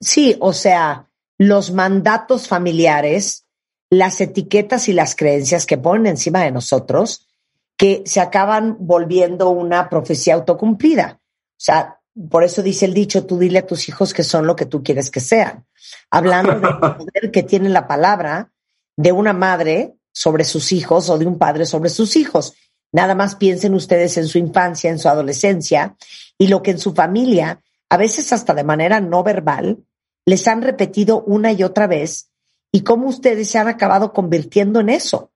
Sí, 0.00 0.36
o 0.40 0.52
sea, 0.52 1.08
los 1.38 1.72
mandatos 1.72 2.48
familiares, 2.48 3.46
las 3.90 4.20
etiquetas 4.20 4.88
y 4.88 4.92
las 4.92 5.14
creencias 5.14 5.66
que 5.66 5.78
ponen 5.78 6.06
encima 6.06 6.42
de 6.42 6.50
nosotros, 6.50 7.28
que 7.76 8.02
se 8.06 8.20
acaban 8.20 8.76
volviendo 8.80 9.50
una 9.50 9.88
profecía 9.88 10.34
autocumplida. 10.34 11.20
O 11.22 11.60
sea, 11.60 12.00
por 12.30 12.42
eso 12.42 12.62
dice 12.62 12.86
el 12.86 12.94
dicho, 12.94 13.24
tú 13.24 13.38
dile 13.38 13.60
a 13.60 13.66
tus 13.66 13.88
hijos 13.88 14.12
que 14.12 14.24
son 14.24 14.46
lo 14.46 14.56
que 14.56 14.66
tú 14.66 14.82
quieres 14.82 15.10
que 15.10 15.20
sean. 15.20 15.64
Hablando 16.10 16.58
del 16.58 16.78
poder 16.80 17.30
que 17.32 17.44
tiene 17.44 17.68
la 17.68 17.86
palabra 17.86 18.50
de 18.96 19.12
una 19.12 19.32
madre 19.32 19.97
sobre 20.18 20.42
sus 20.42 20.72
hijos 20.72 21.08
o 21.10 21.16
de 21.16 21.26
un 21.26 21.38
padre 21.38 21.64
sobre 21.64 21.90
sus 21.90 22.16
hijos. 22.16 22.54
Nada 22.90 23.14
más 23.14 23.36
piensen 23.36 23.72
ustedes 23.74 24.16
en 24.16 24.26
su 24.26 24.38
infancia, 24.38 24.90
en 24.90 24.98
su 24.98 25.08
adolescencia 25.08 25.94
y 26.36 26.48
lo 26.48 26.60
que 26.60 26.72
en 26.72 26.80
su 26.80 26.92
familia, 26.92 27.62
a 27.88 27.96
veces 27.96 28.32
hasta 28.32 28.52
de 28.52 28.64
manera 28.64 29.00
no 29.00 29.22
verbal, 29.22 29.78
les 30.26 30.48
han 30.48 30.62
repetido 30.62 31.22
una 31.22 31.52
y 31.52 31.62
otra 31.62 31.86
vez 31.86 32.30
y 32.72 32.80
cómo 32.80 33.06
ustedes 33.06 33.48
se 33.48 33.58
han 33.58 33.68
acabado 33.68 34.12
convirtiendo 34.12 34.80
en 34.80 34.88
eso. 34.88 35.30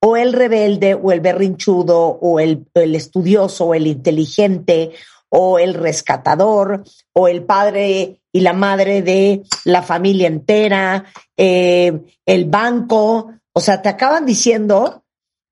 O 0.00 0.16
el 0.16 0.32
rebelde, 0.32 0.94
o 0.94 1.10
el 1.10 1.20
berrinchudo, 1.20 1.98
o 1.98 2.38
el, 2.38 2.64
estudioso, 2.74 3.66
o 3.66 3.74
el 3.74 3.88
inteligente, 3.88 4.92
o 5.30 5.58
el 5.58 5.74
rescatador, 5.74 6.84
o 7.12 7.26
el 7.26 7.42
padre 7.42 8.20
y 8.30 8.40
la 8.40 8.52
madre 8.52 9.02
de 9.02 9.42
la 9.64 9.82
familia 9.82 10.28
entera, 10.28 11.06
eh, 11.36 12.00
el 12.24 12.44
banco. 12.44 13.32
O 13.58 13.60
sea, 13.60 13.82
te 13.82 13.88
acaban 13.88 14.24
diciendo 14.24 15.04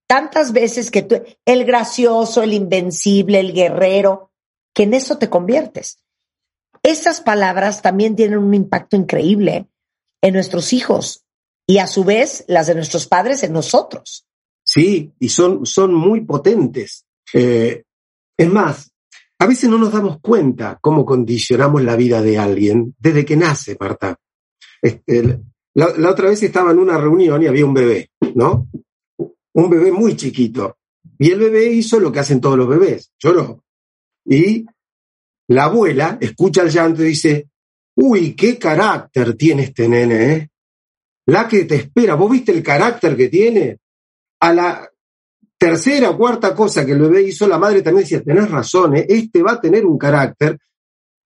tantas 0.07 0.53
veces 0.53 0.93
que 0.93 1.03
tú, 1.03 1.25
el 1.45 1.65
gracioso, 1.65 2.41
el 2.41 2.53
invencible, 2.53 3.41
el 3.41 3.53
guerrero, 3.53 4.31
que 4.73 4.85
en 4.85 4.95
eso 4.95 5.19
te 5.19 5.29
conviertes. 5.29 5.99
Esas 6.85 7.21
palabras 7.21 7.83
también 7.83 8.15
tienen 8.15 8.39
un 8.39 8.55
impacto 8.55 8.95
increíble 8.95 9.67
en 10.23 10.35
nuestros 10.35 10.73
hijos 10.73 11.25
y 11.67 11.79
a 11.79 11.89
su 11.89 12.05
vez 12.05 12.45
las 12.47 12.69
de 12.69 12.77
nuestros 12.77 13.09
padres 13.09 13.43
en 13.43 13.53
nosotros. 13.53 14.25
Sí, 14.63 15.13
y 15.19 15.29
son, 15.29 15.67
son 15.67 15.93
muy 15.93 16.21
potentes. 16.21 17.07
Eh, 17.35 17.83
es 18.37 18.49
más, 18.49 18.93
a 19.41 19.47
veces 19.47 19.69
no 19.69 19.79
nos 19.79 19.93
damos 19.93 20.21
cuenta 20.21 20.79
cómo 20.81 21.05
condicionamos 21.05 21.83
la 21.83 21.97
vida 21.97 22.23
de 22.23 22.39
alguien 22.39 22.95
desde 23.01 23.25
que 23.25 23.37
nace, 23.37 23.77
Marta. 23.81 24.17
La, 25.77 26.11
otra 26.11 26.31
vez 26.31 26.43
estaba 26.43 26.71
en 26.71 26.79
una 26.79 26.97
reunión 26.97 27.43
y 27.43 27.47
había 27.47 27.67
un 27.67 27.75
bebé, 27.75 28.11
¿no? 28.35 28.69
Un 29.53 29.71
bebé 29.71 29.93
muy 29.93 30.17
chiquito. 30.17 30.79
Y 31.19 31.31
el 31.31 31.39
bebé 31.39 31.67
hizo 31.67 32.01
lo 32.01 32.11
que 32.11 32.21
hacen 32.21 32.41
todos 32.41 32.57
los 32.57 32.67
bebés, 32.67 33.13
lloró. 33.19 33.63
Y 34.25 34.65
la 35.49 35.65
abuela 35.65 36.17
escucha 36.19 36.63
el 36.63 36.71
llanto 36.71 37.03
y 37.03 37.09
dice, 37.09 37.51
uy, 37.95 38.35
qué 38.35 38.59
carácter 38.59 39.37
tiene 39.37 39.65
este 39.65 39.87
nene, 39.87 40.33
¿eh? 40.33 40.51
La 41.27 41.47
que 41.47 41.67
te 41.67 41.75
espera, 41.75 42.15
¿vos 42.15 42.31
viste 42.31 42.53
el 42.53 42.63
carácter 42.63 43.15
que 43.15 43.29
tiene? 43.29 43.79
A 44.41 44.55
la 44.55 44.91
tercera 45.59 46.11
o 46.11 46.17
cuarta 46.17 46.55
cosa 46.55 46.87
que 46.87 46.93
el 46.93 47.01
bebé 47.01 47.23
hizo, 47.23 47.47
la 47.47 47.59
madre 47.59 47.83
también 47.83 48.05
decía, 48.05 48.23
tenés 48.23 48.51
razón, 48.51 48.97
¿eh? 48.97 49.05
este 49.09 49.43
va 49.43 49.53
a 49.53 49.61
tener 49.61 49.85
un 49.85 49.99
carácter. 49.99 50.59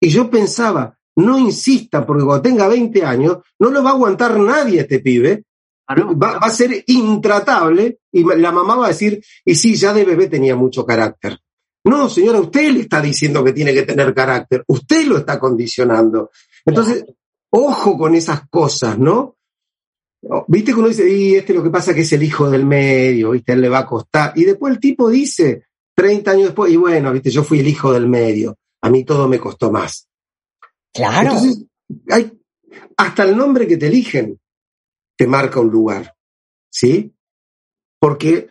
Y 0.01 0.09
yo 0.09 0.29
pensaba, 0.29 0.97
no 1.17 1.38
insista, 1.38 2.05
porque 2.05 2.24
cuando 2.24 2.41
tenga 2.41 2.67
20 2.67 3.03
años, 3.03 3.38
no 3.60 3.70
lo 3.70 3.84
va 3.84 3.91
a 3.91 3.93
aguantar 3.93 4.39
nadie 4.39 4.82
este 4.82 5.00
pibe. 5.00 5.43
va, 5.89 6.38
va, 6.39 6.48
a 6.48 6.50
ser 6.50 6.84
intratable 6.88 8.00
y 8.12 8.24
la 8.24 8.51
mamá 8.51 8.75
va 8.75 8.86
a 8.86 8.89
decir, 8.89 9.24
y 9.46 9.55
sí, 9.55 9.75
ya 9.75 9.93
de 9.93 10.05
bebé 10.05 10.27
tenía 10.27 10.55
mucho 10.55 10.86
carácter. 10.86 11.38
No, 11.86 12.10
señora, 12.10 12.39
usted 12.39 12.72
le 12.72 12.82
está 12.82 13.01
diciendo 13.01 13.43
que 13.43 13.51
tiene 13.51 13.74
que 13.74 13.84
tener 13.84 14.13
carácter, 14.13 14.63
usted 14.67 15.05
lo 15.05 15.17
está 15.17 15.38
condicionando. 15.38 16.32
Entonces, 16.65 17.05
ojo 17.51 17.98
con 17.98 18.15
esas 18.15 18.48
cosas, 18.50 18.98
¿no? 18.98 19.36
Viste 20.48 20.74
que 20.74 20.79
uno 20.79 20.88
dice, 20.88 21.10
y 21.10 21.36
este 21.36 21.53
lo 21.53 21.62
que 21.62 21.70
pasa 21.70 21.93
que 21.93 22.01
es 22.01 22.13
el 22.13 22.24
hijo 22.24 22.50
del 22.50 22.65
medio, 22.65 23.32
viste, 23.32 23.51
él 23.51 23.62
le 23.62 23.70
va 23.70 23.79
a 23.79 23.86
costar. 23.86 24.32
Y 24.36 24.46
después 24.46 24.74
el 24.74 24.79
tipo 24.79 25.10
dice, 25.10 25.65
30 25.96 26.32
años 26.32 26.43
después, 26.46 26.72
y 26.72 26.77
bueno, 26.77 27.12
viste, 27.12 27.29
yo 27.29 27.43
fui 27.43 27.60
el 27.60 27.67
hijo 27.67 27.91
del 27.91 28.08
medio, 28.08 28.58
a 28.82 28.89
mí 28.89 29.03
todo 29.03 29.27
me 29.27 29.39
costó 29.39 29.70
más. 29.70 30.08
Claro. 30.93 31.31
Entonces, 31.31 31.65
hay, 32.09 32.31
hasta 32.97 33.23
el 33.23 33.35
nombre 33.35 33.67
que 33.67 33.77
te 33.77 33.88
eligen 33.88 34.39
te 35.15 35.27
marca 35.27 35.59
un 35.59 35.69
lugar, 35.69 36.15
¿sí? 36.69 37.13
Porque, 38.00 38.50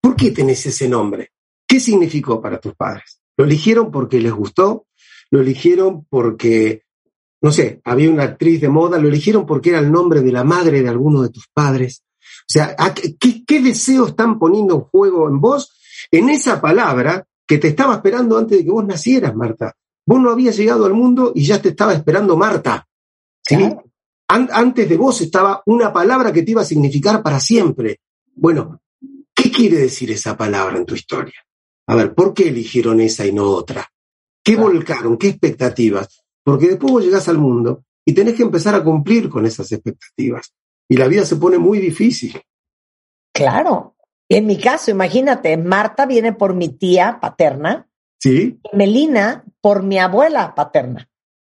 ¿por 0.00 0.16
qué 0.16 0.30
tenés 0.30 0.66
ese 0.66 0.88
nombre? 0.88 1.32
¿Qué 1.66 1.80
significó 1.80 2.40
para 2.40 2.60
tus 2.60 2.74
padres? 2.74 3.20
¿Lo 3.36 3.44
eligieron 3.44 3.90
porque 3.90 4.20
les 4.20 4.32
gustó? 4.32 4.86
¿Lo 5.30 5.40
eligieron 5.40 6.04
porque, 6.08 6.82
no 7.42 7.50
sé, 7.50 7.80
había 7.84 8.10
una 8.10 8.22
actriz 8.22 8.60
de 8.60 8.68
moda? 8.68 8.98
¿Lo 8.98 9.08
eligieron 9.08 9.44
porque 9.44 9.70
era 9.70 9.80
el 9.80 9.90
nombre 9.90 10.20
de 10.20 10.32
la 10.32 10.44
madre 10.44 10.82
de 10.82 10.88
alguno 10.88 11.22
de 11.22 11.30
tus 11.30 11.48
padres? 11.52 12.04
O 12.22 12.48
sea, 12.48 12.76
¿qué, 13.18 13.44
qué 13.44 13.60
deseo 13.60 14.06
están 14.06 14.38
poniendo 14.38 14.74
en 14.76 14.80
juego 14.82 15.28
en 15.28 15.40
vos? 15.40 15.72
En 16.10 16.28
esa 16.30 16.60
palabra 16.60 17.26
que 17.46 17.58
te 17.58 17.68
estaba 17.68 17.96
esperando 17.96 18.38
antes 18.38 18.58
de 18.58 18.64
que 18.64 18.70
vos 18.70 18.86
nacieras, 18.86 19.34
Marta. 19.34 19.76
Vos 20.06 20.20
no 20.20 20.30
habías 20.30 20.56
llegado 20.56 20.86
al 20.86 20.94
mundo 20.94 21.32
y 21.34 21.44
ya 21.44 21.60
te 21.60 21.70
estaba 21.70 21.92
esperando 21.92 22.36
Marta. 22.36 22.86
¿sí? 23.42 23.56
An 24.28 24.48
antes 24.52 24.88
de 24.88 24.96
vos 24.96 25.20
estaba 25.20 25.62
una 25.66 25.92
palabra 25.92 26.32
que 26.32 26.42
te 26.42 26.52
iba 26.52 26.62
a 26.62 26.66
significar 26.66 27.22
para 27.22 27.40
siempre. 27.40 28.00
Bueno, 28.34 28.80
¿qué 29.34 29.50
quiere 29.50 29.78
decir 29.78 30.10
esa 30.10 30.36
palabra 30.36 30.76
en 30.76 30.86
tu 30.86 30.94
historia? 30.94 31.34
A 31.88 31.94
ver, 31.94 32.14
¿por 32.14 32.34
qué 32.34 32.48
eligieron 32.48 33.00
esa 33.00 33.26
y 33.26 33.32
no 33.32 33.48
otra? 33.48 33.88
¿Qué 34.42 34.54
claro. 34.54 34.72
volcaron? 34.72 35.16
¿Qué 35.16 35.28
expectativas? 35.28 36.24
Porque 36.42 36.68
después 36.68 36.92
vos 36.92 37.04
llegás 37.04 37.28
al 37.28 37.38
mundo 37.38 37.84
y 38.04 38.12
tenés 38.12 38.34
que 38.34 38.42
empezar 38.42 38.74
a 38.74 38.84
cumplir 38.84 39.28
con 39.28 39.46
esas 39.46 39.70
expectativas. 39.72 40.52
Y 40.88 40.96
la 40.96 41.08
vida 41.08 41.24
se 41.24 41.36
pone 41.36 41.58
muy 41.58 41.78
difícil. 41.78 42.40
Claro. 43.32 43.96
Y 44.28 44.36
en 44.36 44.46
mi 44.46 44.58
caso, 44.58 44.90
imagínate, 44.90 45.56
Marta 45.56 46.06
viene 46.06 46.32
por 46.32 46.54
mi 46.54 46.68
tía 46.68 47.18
paterna. 47.20 47.88
Sí. 48.18 48.58
Melina 48.72 49.44
por 49.60 49.82
mi 49.82 49.98
abuela 49.98 50.54
paterna. 50.54 51.08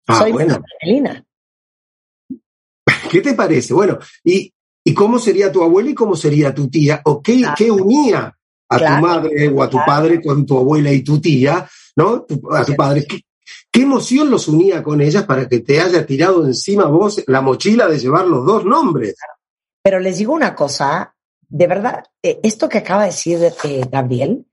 Ah, 0.08 0.20
Soy 0.20 0.32
bueno. 0.32 0.62
Melina. 0.82 1.24
¿Qué 3.12 3.22
te 3.22 3.34
parece? 3.34 3.74
Bueno, 3.74 4.00
¿y, 4.24 4.54
¿y 4.84 4.94
cómo 4.94 5.20
sería 5.20 5.52
tu 5.52 5.64
abuela 5.64 5.90
y 5.90 5.94
cómo 5.96 6.16
sería 6.16 6.54
tu 6.54 6.70
tía? 6.70 7.02
¿O 7.06 7.22
qué, 7.22 7.38
Claro. 7.40 7.56
qué 7.58 7.72
unía 7.72 8.38
a 8.70 8.78
Claro. 8.78 8.96
tu 8.96 9.02
madre 9.08 9.48
o 9.50 9.64
a 9.64 9.70
tu 9.70 9.78
Claro. 9.78 9.86
padre 9.86 10.22
con 10.22 10.46
tu 10.46 10.58
abuela 10.58 10.92
y 10.92 11.02
tu 11.04 11.20
tía, 11.20 11.68
¿no? 11.96 12.26
A 12.52 12.66
tu 12.66 12.76
padre. 12.76 13.06
¿Qué, 13.08 13.22
qué 13.72 13.82
emoción 13.84 14.30
los 14.30 14.48
unía 14.48 14.84
con 14.84 15.00
ellas 15.02 15.24
para 15.26 15.48
que 15.48 15.60
te 15.60 15.80
haya 15.80 16.06
tirado 16.06 16.46
encima 16.46 16.86
vos 16.86 17.24
la 17.28 17.42
mochila 17.42 17.88
de 17.88 18.00
llevar 18.00 18.26
los 18.28 18.46
dos 18.46 18.66
nombres? 18.66 19.16
Pero 19.84 20.00
les 20.00 20.18
digo 20.18 20.34
una 20.34 20.54
cosa, 20.56 21.16
de 21.48 21.68
verdad, 21.68 22.04
eh, 22.22 22.40
esto 22.44 22.68
que 22.68 22.80
acaba 22.80 23.04
de 23.04 23.08
decir 23.10 23.40
eh, 23.64 23.86
Gabriel 23.90 24.46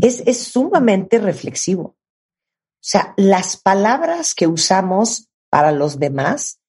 es, 0.00 0.22
es 0.26 0.42
sumamente 0.44 1.18
reflexivo. 1.18 1.82
O 1.82 2.86
sea, 2.86 3.14
las 3.16 3.56
palabras 3.56 4.34
que 4.34 4.46
usamos 4.46 5.28
para 5.50 5.72
los 5.72 5.98
demás 5.98 6.60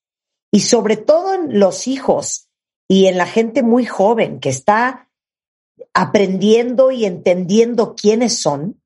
y 0.52 0.62
sobre 0.62 0.96
todo 0.96 1.34
en 1.34 1.60
los 1.60 1.88
hijos 1.88 2.50
y 2.88 3.08
en 3.08 3.18
la 3.18 3.26
gente 3.26 3.64
muy 3.64 3.86
joven 3.86 4.40
que 4.40 4.50
está 4.50 5.10
aprendiendo 5.94 6.92
y 6.92 7.06
entendiendo 7.06 7.96
quiénes 7.96 8.40
son, 8.40 8.82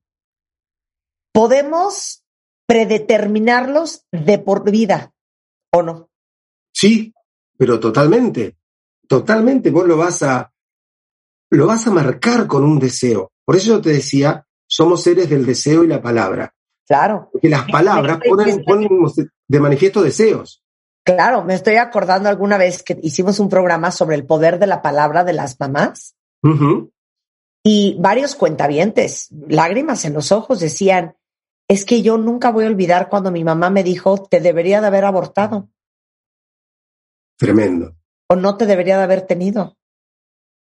podemos 1.32 2.24
predeterminarlos 2.66 4.06
de 4.10 4.38
por 4.38 4.68
vida, 4.70 5.12
¿o 5.72 5.82
no? 5.82 6.08
Sí, 6.72 7.12
pero 7.56 7.78
totalmente, 7.78 8.56
totalmente. 9.06 9.70
Vos 9.70 9.86
lo 9.86 9.96
vas 9.96 10.22
a, 10.22 10.52
lo 11.50 11.66
vas 11.66 11.86
a 11.86 11.90
marcar 11.90 12.46
con 12.46 12.64
un 12.64 12.78
deseo. 12.78 13.32
Por 13.44 13.56
eso 13.56 13.74
yo 13.74 13.80
te 13.80 13.90
decía, 13.90 14.46
somos 14.66 15.02
seres 15.02 15.28
del 15.28 15.44
deseo 15.44 15.84
y 15.84 15.88
la 15.88 16.00
palabra. 16.00 16.54
Claro. 16.86 17.28
Porque 17.32 17.48
las 17.48 17.70
palabras 17.70 18.18
ponen, 18.26 18.64
ponen 18.64 18.88
de 19.48 19.60
manifiesto 19.60 20.02
deseos. 20.02 20.62
Claro, 21.04 21.44
me 21.44 21.54
estoy 21.54 21.76
acordando 21.76 22.28
alguna 22.28 22.58
vez 22.58 22.82
que 22.82 22.98
hicimos 23.02 23.40
un 23.40 23.48
programa 23.48 23.90
sobre 23.90 24.16
el 24.16 24.26
poder 24.26 24.58
de 24.58 24.66
la 24.66 24.82
palabra 24.82 25.24
de 25.24 25.32
las 25.32 25.58
mamás 25.58 26.14
y 27.64 27.96
varios 27.98 28.34
cuentavientes, 28.34 29.28
lágrimas 29.48 30.04
en 30.04 30.14
los 30.14 30.32
ojos, 30.32 30.60
decían, 30.60 31.16
es 31.68 31.84
que 31.84 32.02
yo 32.02 32.18
nunca 32.18 32.50
voy 32.50 32.64
a 32.64 32.68
olvidar 32.68 33.08
cuando 33.08 33.30
mi 33.30 33.44
mamá 33.44 33.70
me 33.70 33.82
dijo, 33.82 34.22
te 34.24 34.40
debería 34.40 34.80
de 34.80 34.86
haber 34.86 35.04
abortado 35.04 35.68
Tremendo. 37.36 37.94
o 38.28 38.36
no 38.36 38.56
te 38.56 38.66
debería 38.66 38.96
de 38.96 39.04
haber 39.04 39.22
tenido. 39.22 39.76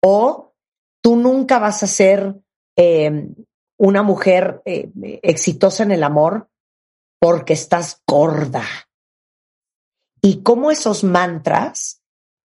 O 0.03 0.46
tú 1.07 1.15
nunca 1.15 1.57
vas 1.57 1.83
a 1.83 1.87
ser 1.87 2.35
eh, 2.75 3.29
una 3.79 4.03
mujer 4.03 4.61
eh, 4.65 4.91
exitosa 5.23 5.83
en 5.83 5.93
el 5.93 6.03
amor 6.03 6.49
porque 7.17 7.53
estás 7.53 8.03
gorda. 8.05 8.65
y 10.21 10.43
cómo 10.43 10.69
esos 10.69 11.05
mantras 11.05 12.01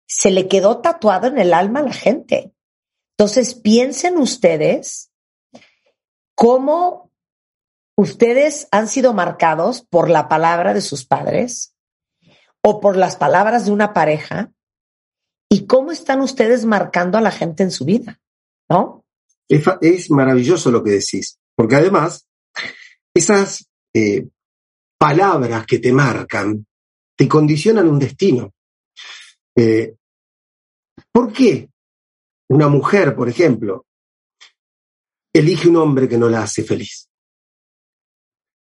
se 0.07 0.31
le 0.31 0.47
quedó 0.47 0.83
tatuado 0.83 1.29
en 1.29 1.39
el 1.39 1.55
alma 1.55 1.81
a 1.81 1.85
la 1.85 1.95
gente. 1.95 2.53
Entonces 3.17 3.55
piensen 3.55 4.19
ustedes 4.19 5.11
cómo 6.35 7.11
ustedes 7.97 8.69
han 8.73 8.89
sido 8.89 9.15
marcados 9.15 9.81
por 9.81 10.11
la 10.11 10.29
palabra 10.29 10.75
de 10.75 10.83
sus 10.83 11.07
padres 11.07 11.75
o 12.63 12.79
por 12.79 12.99
las 12.99 13.17
palabras 13.17 13.65
de 13.65 13.73
una 13.73 13.95
pareja 13.95 14.53
y 15.49 15.67
cómo 15.67 15.93
están 15.93 16.21
ustedes 16.21 16.67
marcando 16.67 17.17
a 17.17 17.23
la 17.23 17.31
gente 17.31 17.63
en 17.63 17.71
su 17.71 17.87
vida, 17.87 18.21
¿no? 18.71 19.05
Es, 19.49 20.11
maravilloso 20.11 20.71
lo 20.71 20.83
que 20.83 20.93
decís, 20.93 21.39
porque 21.57 21.75
además 21.75 22.29
esas 23.13 23.69
eh, 23.93 24.29
palabras 24.97 25.67
que 25.67 25.81
te 25.81 25.93
marcan 25.93 26.65
te 27.17 27.29
condicionan 27.29 27.89
un 27.89 27.99
destino. 27.99 28.55
Eh, 29.57 29.97
¿Por 31.13 31.33
qué 31.33 31.69
una 32.49 32.69
mujer, 32.69 33.15
por 33.17 33.29
ejemplo, 33.29 33.87
elige 35.35 35.69
un 35.69 35.77
hombre 35.77 36.09
que 36.09 36.17
no 36.17 36.29
la 36.29 36.45
hace 36.45 36.63
feliz? 36.63 37.09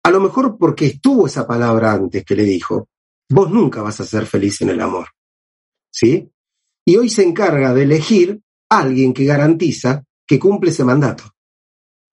A 0.02 0.10
lo 0.10 0.20
mejor 0.20 0.56
porque 0.58 0.86
estuvo 0.86 1.26
esa 1.26 1.46
palabra 1.46 1.92
antes 1.92 2.24
que 2.24 2.34
le 2.34 2.44
dijo, 2.44 2.88
vos 3.28 3.50
nunca 3.50 3.82
vas 3.82 4.00
a 4.00 4.06
ser 4.06 4.26
feliz 4.26 4.62
en 4.62 4.70
el 4.70 4.80
amor. 4.80 5.08
¿Sí? 5.92 6.30
Y 6.86 6.96
hoy 6.96 7.10
se 7.10 7.22
encarga 7.22 7.74
de 7.74 7.82
elegir 7.82 8.40
alguien 8.70 9.12
que 9.12 9.24
garantiza 9.24 10.04
que 10.26 10.38
cumple 10.38 10.70
ese 10.70 10.84
mandato. 10.84 11.24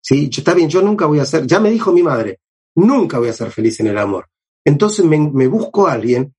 ¿Sí? 0.01 0.29
Está 0.35 0.53
bien, 0.53 0.69
yo 0.69 0.81
nunca 0.81 1.05
voy 1.05 1.19
a 1.19 1.25
ser, 1.25 1.45
ya 1.45 1.59
me 1.59 1.69
dijo 1.69 1.91
mi 1.91 2.03
madre, 2.03 2.39
nunca 2.75 3.19
voy 3.19 3.29
a 3.29 3.33
ser 3.33 3.51
feliz 3.51 3.79
en 3.79 3.87
el 3.87 3.97
amor. 3.97 4.27
Entonces 4.65 5.05
me, 5.05 5.47
busco 5.47 5.87
a 5.87 5.93
alguien 5.93 6.33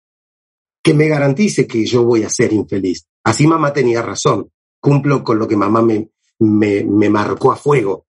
que 0.82 0.94
me 0.94 1.08
garantice 1.08 1.66
que 1.66 1.86
yo 1.86 2.04
voy 2.04 2.24
a 2.24 2.30
ser 2.30 2.52
infeliz. 2.52 3.06
Así 3.24 3.46
mamá 3.46 3.72
tenía 3.72 4.02
razón, 4.02 4.50
cumplo 4.80 5.22
con 5.22 5.38
lo 5.38 5.46
que 5.46 5.56
mamá 5.56 5.82
me, 5.82 6.10
me, 6.40 6.84
me 6.84 7.08
marcó 7.08 7.52
a 7.52 7.56
fuego. 7.56 8.06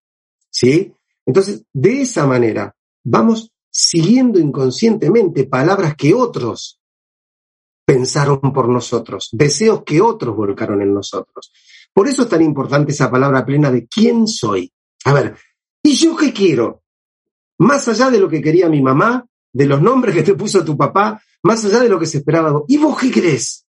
¿Sí? 0.50 0.92
Entonces, 1.24 1.64
de 1.72 2.02
esa 2.02 2.26
manera, 2.26 2.74
vamos 3.04 3.52
siguiendo 3.70 4.38
inconscientemente 4.38 5.44
palabras 5.44 5.94
que 5.94 6.12
otros 6.12 6.80
pensaron 7.84 8.40
por 8.52 8.68
nosotros, 8.68 9.28
deseos 9.32 9.82
que 9.84 10.00
otros 10.00 10.36
volcaron 10.36 10.82
en 10.82 10.94
nosotros. 10.94 11.52
Por 11.92 12.08
eso 12.08 12.22
es 12.22 12.28
tan 12.28 12.42
importante 12.42 12.92
esa 12.92 13.10
palabra 13.10 13.44
plena 13.44 13.70
de 13.70 13.86
quién 13.86 14.26
soy. 14.26 14.72
A 15.04 15.12
ver, 15.12 15.36
¿y 15.82 15.94
yo 15.96 16.16
qué 16.16 16.32
quiero? 16.32 16.82
Más 17.58 17.88
allá 17.88 18.10
de 18.10 18.20
lo 18.20 18.28
que 18.28 18.40
quería 18.40 18.68
mi 18.68 18.80
mamá, 18.80 19.26
de 19.52 19.66
los 19.66 19.82
nombres 19.82 20.14
que 20.14 20.22
te 20.22 20.34
puso 20.34 20.64
tu 20.64 20.76
papá, 20.76 21.20
más 21.42 21.64
allá 21.64 21.80
de 21.80 21.88
lo 21.88 21.98
que 21.98 22.06
se 22.06 22.18
esperaba. 22.18 22.62
¿Y 22.68 22.78
vos 22.78 22.98
qué 22.98 23.10
crees? 23.10 23.66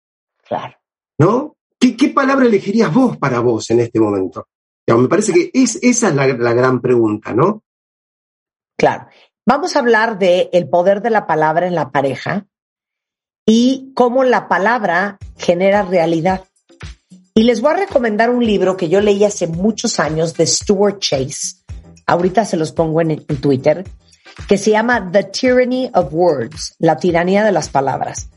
Claro. 0.46 0.76
¿No? 1.18 1.56
¿Qué, 1.78 2.08
palabra 2.08 2.46
elegirías 2.46 2.92
vos 2.92 3.18
para 3.18 3.40
vos 3.40 3.70
en 3.70 3.80
este 3.80 4.00
momento? 4.00 4.48
me 4.86 5.08
parece 5.08 5.32
que 5.32 5.50
es, 5.52 5.78
esa 5.82 6.08
es 6.08 6.14
la, 6.14 6.26
gran 6.26 6.80
pregunta, 6.80 7.34
¿no? 7.34 7.62
Claro. 8.76 9.06
Vamos 9.46 9.76
a 9.76 9.80
hablar 9.80 10.18
de 10.18 10.48
el 10.52 10.68
poder 10.68 11.02
de 11.02 11.10
la 11.10 11.26
palabra 11.26 11.66
en 11.66 11.74
la 11.74 11.90
pareja 11.90 12.46
y 13.46 13.92
cómo 13.94 14.24
la 14.24 14.48
palabra 14.48 15.18
genera 15.36 15.82
realidad. 15.82 16.46
Y 17.36 17.42
les 17.42 17.60
voy 17.60 17.72
a 17.72 17.76
recomendar 17.78 18.30
un 18.30 18.46
libro 18.46 18.76
que 18.76 18.88
yo 18.88 19.00
leí 19.00 19.24
hace 19.24 19.48
muchos 19.48 19.98
años 19.98 20.34
de 20.34 20.46
Stuart 20.46 21.00
Chase. 21.00 21.56
Ahorita 22.06 22.44
se 22.44 22.56
los 22.56 22.70
pongo 22.70 23.00
en, 23.00 23.24
Twitter 23.26 23.84
que 24.46 24.56
se 24.56 24.70
llama 24.70 25.10
The 25.10 25.24
Tyranny 25.24 25.90
of 25.94 26.12
Words, 26.12 26.76
la 26.78 26.96
tiranía 26.96 27.42
de 27.42 27.50
las 27.50 27.70
palabras. 27.70 28.28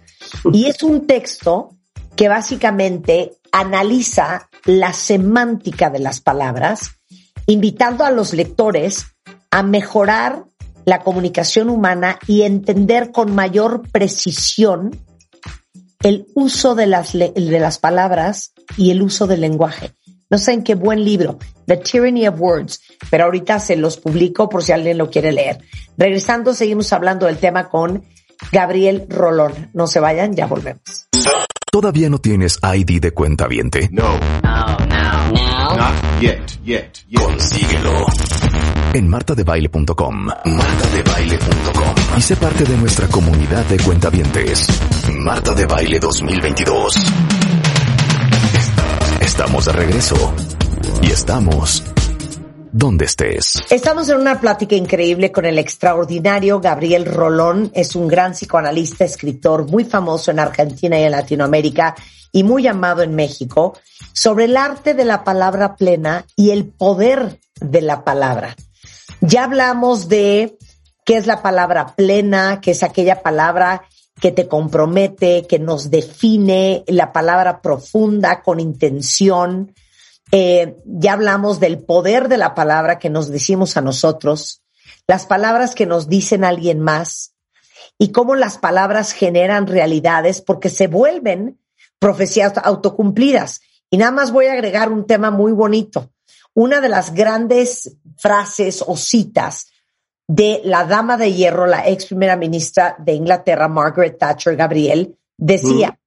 Y 0.51 0.65
es 0.65 0.81
un 0.81 1.05
texto 1.05 1.75
que 2.15 2.27
básicamente 2.27 3.33
analiza 3.51 4.49
la 4.65 4.93
semántica 4.93 5.91
de 5.91 5.99
las 5.99 6.19
palabras, 6.19 6.89
invitando 7.45 8.03
a 8.03 8.09
los 8.09 8.33
lectores 8.33 9.05
a 9.51 9.61
mejorar 9.61 10.45
la 10.85 11.03
comunicación 11.03 11.69
humana 11.69 12.17
y 12.25 12.41
entender 12.41 13.11
con 13.11 13.35
mayor 13.35 13.87
precisión 13.91 14.99
el 16.01 16.25
uso 16.33 16.73
de 16.73 16.87
las, 16.87 17.13
de 17.13 17.59
las 17.59 17.77
palabras 17.77 18.53
y 18.75 18.91
el 18.91 19.01
uso 19.01 19.27
del 19.27 19.41
lenguaje. 19.41 19.93
No 20.29 20.37
sé 20.37 20.51
en 20.53 20.63
qué 20.63 20.75
buen 20.75 21.05
libro, 21.05 21.39
The 21.67 21.77
Tyranny 21.77 22.27
of 22.27 22.39
Words, 22.39 22.81
pero 23.09 23.25
ahorita 23.25 23.59
se 23.59 23.77
los 23.77 23.97
publico 23.97 24.49
por 24.49 24.61
si 24.61 24.73
alguien 24.73 24.97
lo 24.97 25.09
quiere 25.09 25.31
leer. 25.31 25.59
Regresando, 25.97 26.53
seguimos 26.53 26.91
hablando 26.91 27.27
del 27.27 27.37
tema 27.37 27.69
con 27.69 28.03
Gabriel 28.51 29.05
Rolón. 29.09 29.69
No 29.73 29.87
se 29.87 29.99
vayan, 29.99 30.35
ya 30.35 30.47
volvemos. 30.47 30.81
¿Todavía 31.71 32.09
no 32.09 32.19
tienes 32.19 32.59
ID 32.61 33.01
de 33.01 33.11
cuenta 33.11 33.47
viente? 33.47 33.87
No. 33.91 34.19
No, 34.43 34.77
no, 34.79 35.31
no. 35.31 35.77
Not 35.77 36.21
yet, 36.21 36.41
yet, 36.63 36.91
yet. 37.07 37.21
Consíguelo. 37.21 38.05
En 38.93 39.07
martadebaile.com. 39.07 40.25
Martadebaile.com. 40.25 41.95
Y 42.17 42.21
sé 42.21 42.35
parte 42.35 42.63
de 42.63 42.77
nuestra 42.77 43.07
comunidad 43.07 43.65
de 43.65 43.77
cuentavientes. 43.77 44.67
Marta 45.13 45.53
de 45.53 45.65
Baile 45.65 45.99
2022. 45.99 46.95
Estamos 49.27 49.65
de 49.65 49.73
regreso. 49.73 50.33
Y 51.01 51.11
estamos 51.11 51.83
donde 52.71 53.03
estés. 53.03 53.61
Estamos 53.69 54.07
en 54.07 54.21
una 54.21 54.39
plática 54.39 54.73
increíble 54.73 55.33
con 55.33 55.45
el 55.45 55.59
extraordinario 55.59 56.61
Gabriel 56.61 57.05
Rolón. 57.05 57.69
Es 57.75 57.97
un 57.97 58.07
gran 58.07 58.31
psicoanalista, 58.31 59.03
escritor 59.03 59.69
muy 59.69 59.83
famoso 59.83 60.31
en 60.31 60.39
Argentina 60.39 60.97
y 60.97 61.03
en 61.03 61.11
Latinoamérica 61.11 61.93
y 62.31 62.43
muy 62.43 62.67
amado 62.67 63.03
en 63.03 63.15
México, 63.15 63.77
sobre 64.13 64.45
el 64.45 64.55
arte 64.55 64.93
de 64.93 65.03
la 65.03 65.25
palabra 65.25 65.75
plena 65.75 66.25
y 66.37 66.51
el 66.51 66.65
poder 66.65 67.41
de 67.59 67.81
la 67.81 68.05
palabra. 68.05 68.55
Ya 69.19 69.43
hablamos 69.43 70.07
de 70.07 70.57
qué 71.03 71.17
es 71.17 71.27
la 71.27 71.41
palabra 71.41 71.95
plena, 71.97 72.61
que 72.61 72.71
es 72.71 72.81
aquella 72.81 73.21
palabra 73.21 73.83
que 74.19 74.31
te 74.31 74.47
compromete, 74.47 75.45
que 75.47 75.59
nos 75.59 75.91
define, 75.91 76.83
la 76.87 77.11
palabra 77.11 77.61
profunda, 77.61 78.41
con 78.41 78.59
intención. 78.59 79.73
Eh, 80.31 80.77
ya 80.85 81.13
hablamos 81.13 81.59
del 81.59 81.79
poder 81.79 82.27
de 82.27 82.37
la 82.37 82.55
palabra 82.55 82.99
que 82.99 83.09
nos 83.09 83.29
decimos 83.29 83.77
a 83.77 83.81
nosotros, 83.81 84.63
las 85.07 85.25
palabras 85.25 85.75
que 85.75 85.85
nos 85.85 86.09
dicen 86.09 86.43
alguien 86.43 86.79
más 86.79 87.35
y 87.97 88.11
cómo 88.11 88.35
las 88.35 88.57
palabras 88.57 89.13
generan 89.13 89.67
realidades 89.67 90.41
porque 90.41 90.69
se 90.69 90.87
vuelven 90.87 91.59
profecías 91.99 92.53
autocumplidas. 92.57 93.61
Y 93.89 93.97
nada 93.97 94.11
más 94.11 94.31
voy 94.31 94.47
a 94.47 94.53
agregar 94.53 94.91
un 94.91 95.05
tema 95.07 95.31
muy 95.31 95.51
bonito. 95.51 96.11
Una 96.53 96.81
de 96.81 96.89
las 96.89 97.13
grandes 97.13 97.97
frases 98.17 98.83
o 98.85 98.97
citas 98.97 99.67
de 100.27 100.61
la 100.65 100.83
dama 100.83 101.17
de 101.17 101.31
hierro, 101.31 101.67
la 101.67 101.85
ex 101.85 102.05
primera 102.05 102.35
ministra 102.35 102.95
de 103.03 103.13
Inglaterra, 103.13 103.69
Margaret 103.69 104.19
Thatcher 104.19 104.55
Gabriel, 104.55 105.17
decía, 105.39 105.97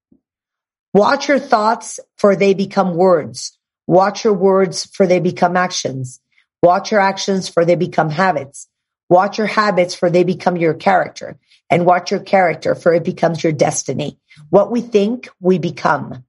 watch 0.93 1.29
your 1.29 1.39
thoughts 1.39 2.01
for 2.17 2.37
they 2.37 2.55
become 2.55 2.95
words. 2.95 3.59
Watch 3.87 4.25
your 4.25 4.35
words 4.35 4.85
for 4.85 5.07
they 5.07 5.21
become 5.21 5.57
actions. 5.57 6.21
Watch 6.63 6.93
your 6.93 7.01
actions 7.01 7.49
for 7.49 7.65
they 7.65 7.77
become 7.77 8.11
habits. 8.11 8.69
Watch 9.09 9.39
your 9.39 9.49
habits 9.49 9.95
for 9.95 10.11
they 10.11 10.23
become 10.23 10.57
your 10.57 10.75
character. 10.75 11.39
And 11.69 11.87
watch 11.87 12.11
your 12.11 12.21
character 12.21 12.75
for 12.75 12.93
it 12.93 13.05
becomes 13.05 13.43
your 13.43 13.53
destiny. 13.53 14.19
What 14.51 14.71
we 14.71 14.81
think, 14.81 15.29
we 15.41 15.59
become. 15.59 16.25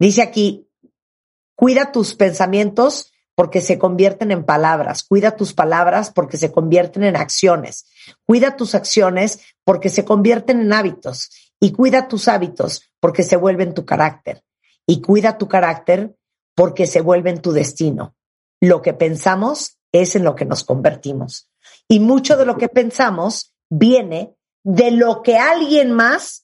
Dice 0.00 0.18
aquí, 0.18 0.64
cuida 1.56 1.92
tus 1.92 2.14
pensamientos 2.14 3.11
porque 3.34 3.60
se 3.60 3.78
convierten 3.78 4.30
en 4.30 4.44
palabras. 4.44 5.04
Cuida 5.04 5.36
tus 5.36 5.54
palabras 5.54 6.10
porque 6.10 6.36
se 6.36 6.52
convierten 6.52 7.04
en 7.04 7.16
acciones. 7.16 7.86
Cuida 8.26 8.56
tus 8.56 8.74
acciones 8.74 9.40
porque 9.64 9.88
se 9.88 10.04
convierten 10.04 10.60
en 10.60 10.72
hábitos. 10.72 11.30
Y 11.60 11.72
cuida 11.72 12.08
tus 12.08 12.28
hábitos 12.28 12.90
porque 13.00 13.22
se 13.22 13.36
vuelven 13.36 13.74
tu 13.74 13.84
carácter. 13.84 14.42
Y 14.86 15.00
cuida 15.00 15.38
tu 15.38 15.48
carácter 15.48 16.14
porque 16.54 16.86
se 16.86 17.00
vuelven 17.00 17.40
tu 17.40 17.52
destino. 17.52 18.14
Lo 18.60 18.82
que 18.82 18.92
pensamos 18.92 19.78
es 19.92 20.16
en 20.16 20.24
lo 20.24 20.34
que 20.34 20.44
nos 20.44 20.64
convertimos. 20.64 21.48
Y 21.88 22.00
mucho 22.00 22.36
de 22.36 22.46
lo 22.46 22.56
que 22.56 22.68
pensamos 22.68 23.54
viene 23.70 24.34
de 24.64 24.90
lo 24.90 25.22
que 25.22 25.38
alguien 25.38 25.92
más 25.92 26.41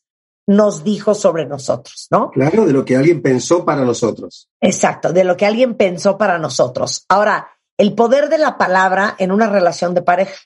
nos 0.49 0.83
dijo 0.83 1.15
sobre 1.15 1.45
nosotros, 1.45 2.09
¿no? 2.11 2.31
Claro, 2.31 2.65
de 2.65 2.73
lo 2.73 2.83
que 2.83 2.97
alguien 2.97 3.21
pensó 3.21 3.67
para 3.67 3.85
nosotros. 3.85 4.49
Exacto, 4.59 5.13
de 5.13 5.23
lo 5.23 5.37
que 5.37 5.45
alguien 5.45 5.75
pensó 5.75 6.17
para 6.17 6.39
nosotros. 6.39 7.05
Ahora, 7.11 7.51
el 7.77 7.95
poder 7.95 8.31
de 8.31 8.39
la 8.39 8.57
palabra 8.57 9.15
en 9.19 9.31
una 9.31 9.47
relación 9.47 9.93
de 9.93 10.01
pareja. 10.01 10.39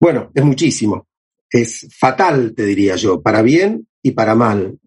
Bueno, 0.00 0.30
es 0.32 0.44
muchísimo. 0.44 1.08
Es 1.50 1.88
fatal, 1.98 2.54
te 2.54 2.64
diría 2.64 2.94
yo, 2.94 3.20
para 3.20 3.42
bien 3.42 3.88
y 4.00 4.12
para 4.12 4.36
mal. 4.36 4.78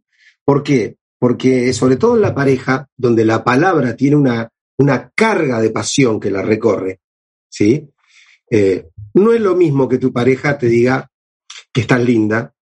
¿Por 0.46 0.64
qué? 0.64 0.96
Porque 1.20 1.74
sobre 1.74 1.98
todo 1.98 2.16
en 2.16 2.22
la 2.22 2.34
pareja, 2.34 2.88
donde 2.96 3.26
la 3.26 3.44
palabra 3.44 3.94
tiene 3.98 4.16
una, 4.16 4.50
una 4.78 5.10
carga 5.10 5.60
de 5.60 5.72
pasión 5.72 6.18
que 6.22 6.32
la 6.32 6.42
recorre, 6.42 7.02
¿sí? 7.50 7.90
Eh, 8.50 8.88
no 9.16 9.34
es 9.34 9.42
lo 9.42 9.54
mismo 9.54 9.90
que 9.90 9.98
tu 9.98 10.14
pareja 10.14 10.58
te 10.58 10.68
diga 10.68 11.12
que 11.74 11.82
estás 11.82 12.00
linda, 12.02 12.55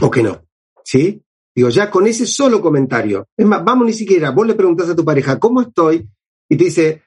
o 0.00 0.10
que 0.10 0.22
no. 0.22 0.44
¿Sí? 0.84 1.22
Digo, 1.54 1.68
ya 1.70 1.90
con 1.90 2.06
ese 2.06 2.26
solo 2.26 2.60
comentario. 2.60 3.28
Es 3.36 3.46
más, 3.46 3.64
vamos 3.64 3.86
ni 3.86 3.92
siquiera, 3.92 4.30
vos 4.30 4.46
le 4.46 4.54
preguntás 4.54 4.88
a 4.88 4.96
tu 4.96 5.04
pareja, 5.04 5.38
¿cómo 5.38 5.60
estoy? 5.60 6.08
Y 6.48 6.56
te 6.56 6.64
dice, 6.64 7.02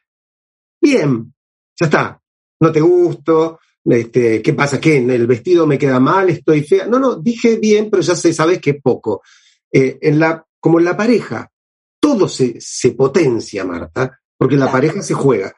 bien, 0.82 1.34
ya 1.80 1.86
está, 1.86 2.21
no 2.60 2.71
te 2.71 2.82
gusto, 2.82 3.60
este, 3.86 4.41
¿qué 4.41 4.54
pasa? 4.54 4.80
¿Qué? 4.80 4.97
¿El 4.97 5.25
vestido 5.25 5.65
me 5.65 5.77
queda 5.77 5.99
mal? 5.99 6.30
¿Estoy 6.30 6.63
fea? 6.63 6.86
No, 6.86 6.99
no, 6.99 7.15
dije 7.15 7.58
bien, 7.58 7.89
pero 7.89 8.04
ya 8.04 8.15
sé, 8.15 8.34
sabes 8.34 8.60
que 8.60 8.75
poco. 8.75 9.21
Eh, 9.71 9.97
en 10.01 10.19
la, 10.19 10.45
como 10.60 10.80
en 10.80 10.86
la 10.86 10.97
pareja, 10.97 11.49
todo 11.99 12.27
se, 12.27 12.56
se 12.60 12.91
potencia, 12.91 13.63
Marta, 13.63 14.19
porque 14.38 14.56
en 14.56 14.62
la 14.62 14.71
pareja 14.71 15.01
se 15.01 15.13
juega 15.13 15.54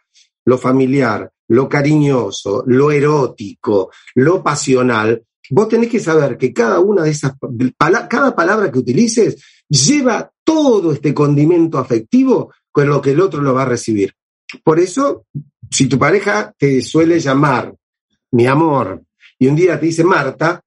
lo 0.45 0.57
familiar, 0.57 1.31
lo 1.49 1.69
cariñoso, 1.69 2.63
lo 2.67 2.91
erótico, 2.91 3.91
lo 4.15 4.43
pasional. 4.43 5.23
Vos 5.49 5.67
tenés 5.67 5.89
que 5.89 5.99
saber 5.99 6.37
que 6.37 6.53
cada 6.53 6.79
una 6.79 7.03
de 7.03 7.11
esas, 7.11 7.33
cada 8.09 8.35
palabra 8.35 8.71
que 8.71 8.79
utilices 8.79 9.43
lleva 9.67 10.31
todo 10.43 10.93
este 10.93 11.13
condimento 11.13 11.77
afectivo 11.77 12.53
con 12.71 12.87
lo 12.87 13.01
que 13.01 13.11
el 13.11 13.19
otro 13.19 13.41
lo 13.41 13.53
va 13.53 13.63
a 13.63 13.67
recibir. 13.67 14.13
Por 14.63 14.79
eso, 14.79 15.25
si 15.69 15.87
tu 15.87 15.97
pareja 15.97 16.53
te 16.57 16.81
suele 16.81 17.19
llamar 17.19 17.73
mi 18.31 18.47
amor, 18.47 19.03
y 19.39 19.47
un 19.47 19.55
día 19.55 19.79
te 19.79 19.87
dice 19.87 20.03
Marta, 20.03 20.61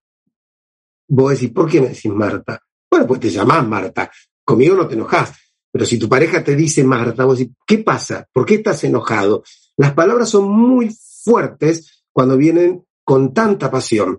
vos 1.08 1.32
decís, 1.32 1.50
¿por 1.50 1.70
qué 1.70 1.80
me 1.80 1.88
decís 1.88 2.12
Marta? 2.12 2.60
Bueno, 2.90 3.06
pues 3.06 3.20
te 3.20 3.30
llamás 3.30 3.66
Marta, 3.66 4.10
conmigo 4.44 4.76
no 4.76 4.86
te 4.86 4.94
enojas. 4.94 5.32
Pero 5.72 5.84
si 5.84 5.98
tu 5.98 6.08
pareja 6.08 6.42
te 6.42 6.56
dice 6.56 6.84
Marta, 6.84 7.24
vos 7.24 7.38
decís, 7.38 7.54
¿qué 7.66 7.78
pasa? 7.78 8.26
¿Por 8.32 8.46
qué 8.46 8.54
estás 8.54 8.82
enojado? 8.84 9.42
Las 9.76 9.92
palabras 9.92 10.30
son 10.30 10.50
muy 10.50 10.96
fuertes 11.24 12.04
cuando 12.12 12.36
vienen 12.36 12.84
con 13.04 13.34
tanta 13.34 13.70
pasión. 13.70 14.18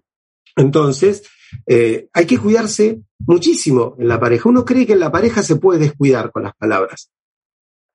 Entonces, 0.58 1.24
eh, 1.66 2.10
hay 2.12 2.26
que 2.26 2.40
cuidarse 2.40 3.02
muchísimo 3.20 3.96
en 4.00 4.08
la 4.08 4.20
pareja. 4.20 4.50
Uno 4.50 4.66
cree 4.66 4.86
que 4.86 4.94
en 4.94 5.00
la 5.00 5.12
pareja 5.12 5.44
se 5.44 5.56
puede 5.56 5.80
descuidar 5.80 6.32
con 6.32 6.44
las 6.44 6.56
palabras. 6.56 7.12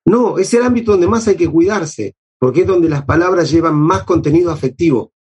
No, 0.05 0.37
es 0.37 0.53
el 0.53 0.63
ámbito 0.63 0.93
donde 0.93 1.07
más 1.07 1.27
hay 1.27 1.35
que 1.35 1.49
cuidarse, 1.49 2.15
porque 2.39 2.61
es 2.61 2.67
donde 2.67 2.89
las 2.89 3.05
palabras 3.05 3.51
llevan 3.51 3.75
más 3.75 4.03
contenido 4.03 4.51
afectivo. 4.51 5.13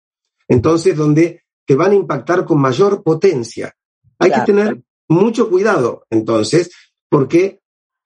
Entonces, 0.48 0.96
donde 0.96 1.42
te 1.66 1.74
van 1.74 1.92
a 1.92 1.96
impactar 1.96 2.44
con 2.44 2.60
mayor 2.60 3.02
potencia. 3.02 3.74
Hay 4.18 4.30
que 4.30 4.40
tener 4.40 4.82
mucho 5.08 5.50
cuidado, 5.50 6.06
entonces, 6.10 6.70
porque 7.08 7.60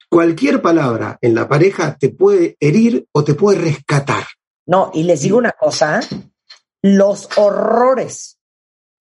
cualquier 0.09 0.61
palabra 0.61 1.17
en 1.21 1.35
la 1.35 1.47
pareja 1.47 1.95
te 1.97 2.09
puede 2.09 2.57
herir 2.59 3.07
o 3.11 3.23
te 3.23 3.33
puede 3.33 3.59
rescatar. 3.59 4.25
No, 4.65 4.91
y 4.93 5.03
les 5.03 5.21
digo 5.21 5.37
una 5.37 5.51
cosa, 5.51 6.01
los 6.81 7.29
horrores 7.37 8.36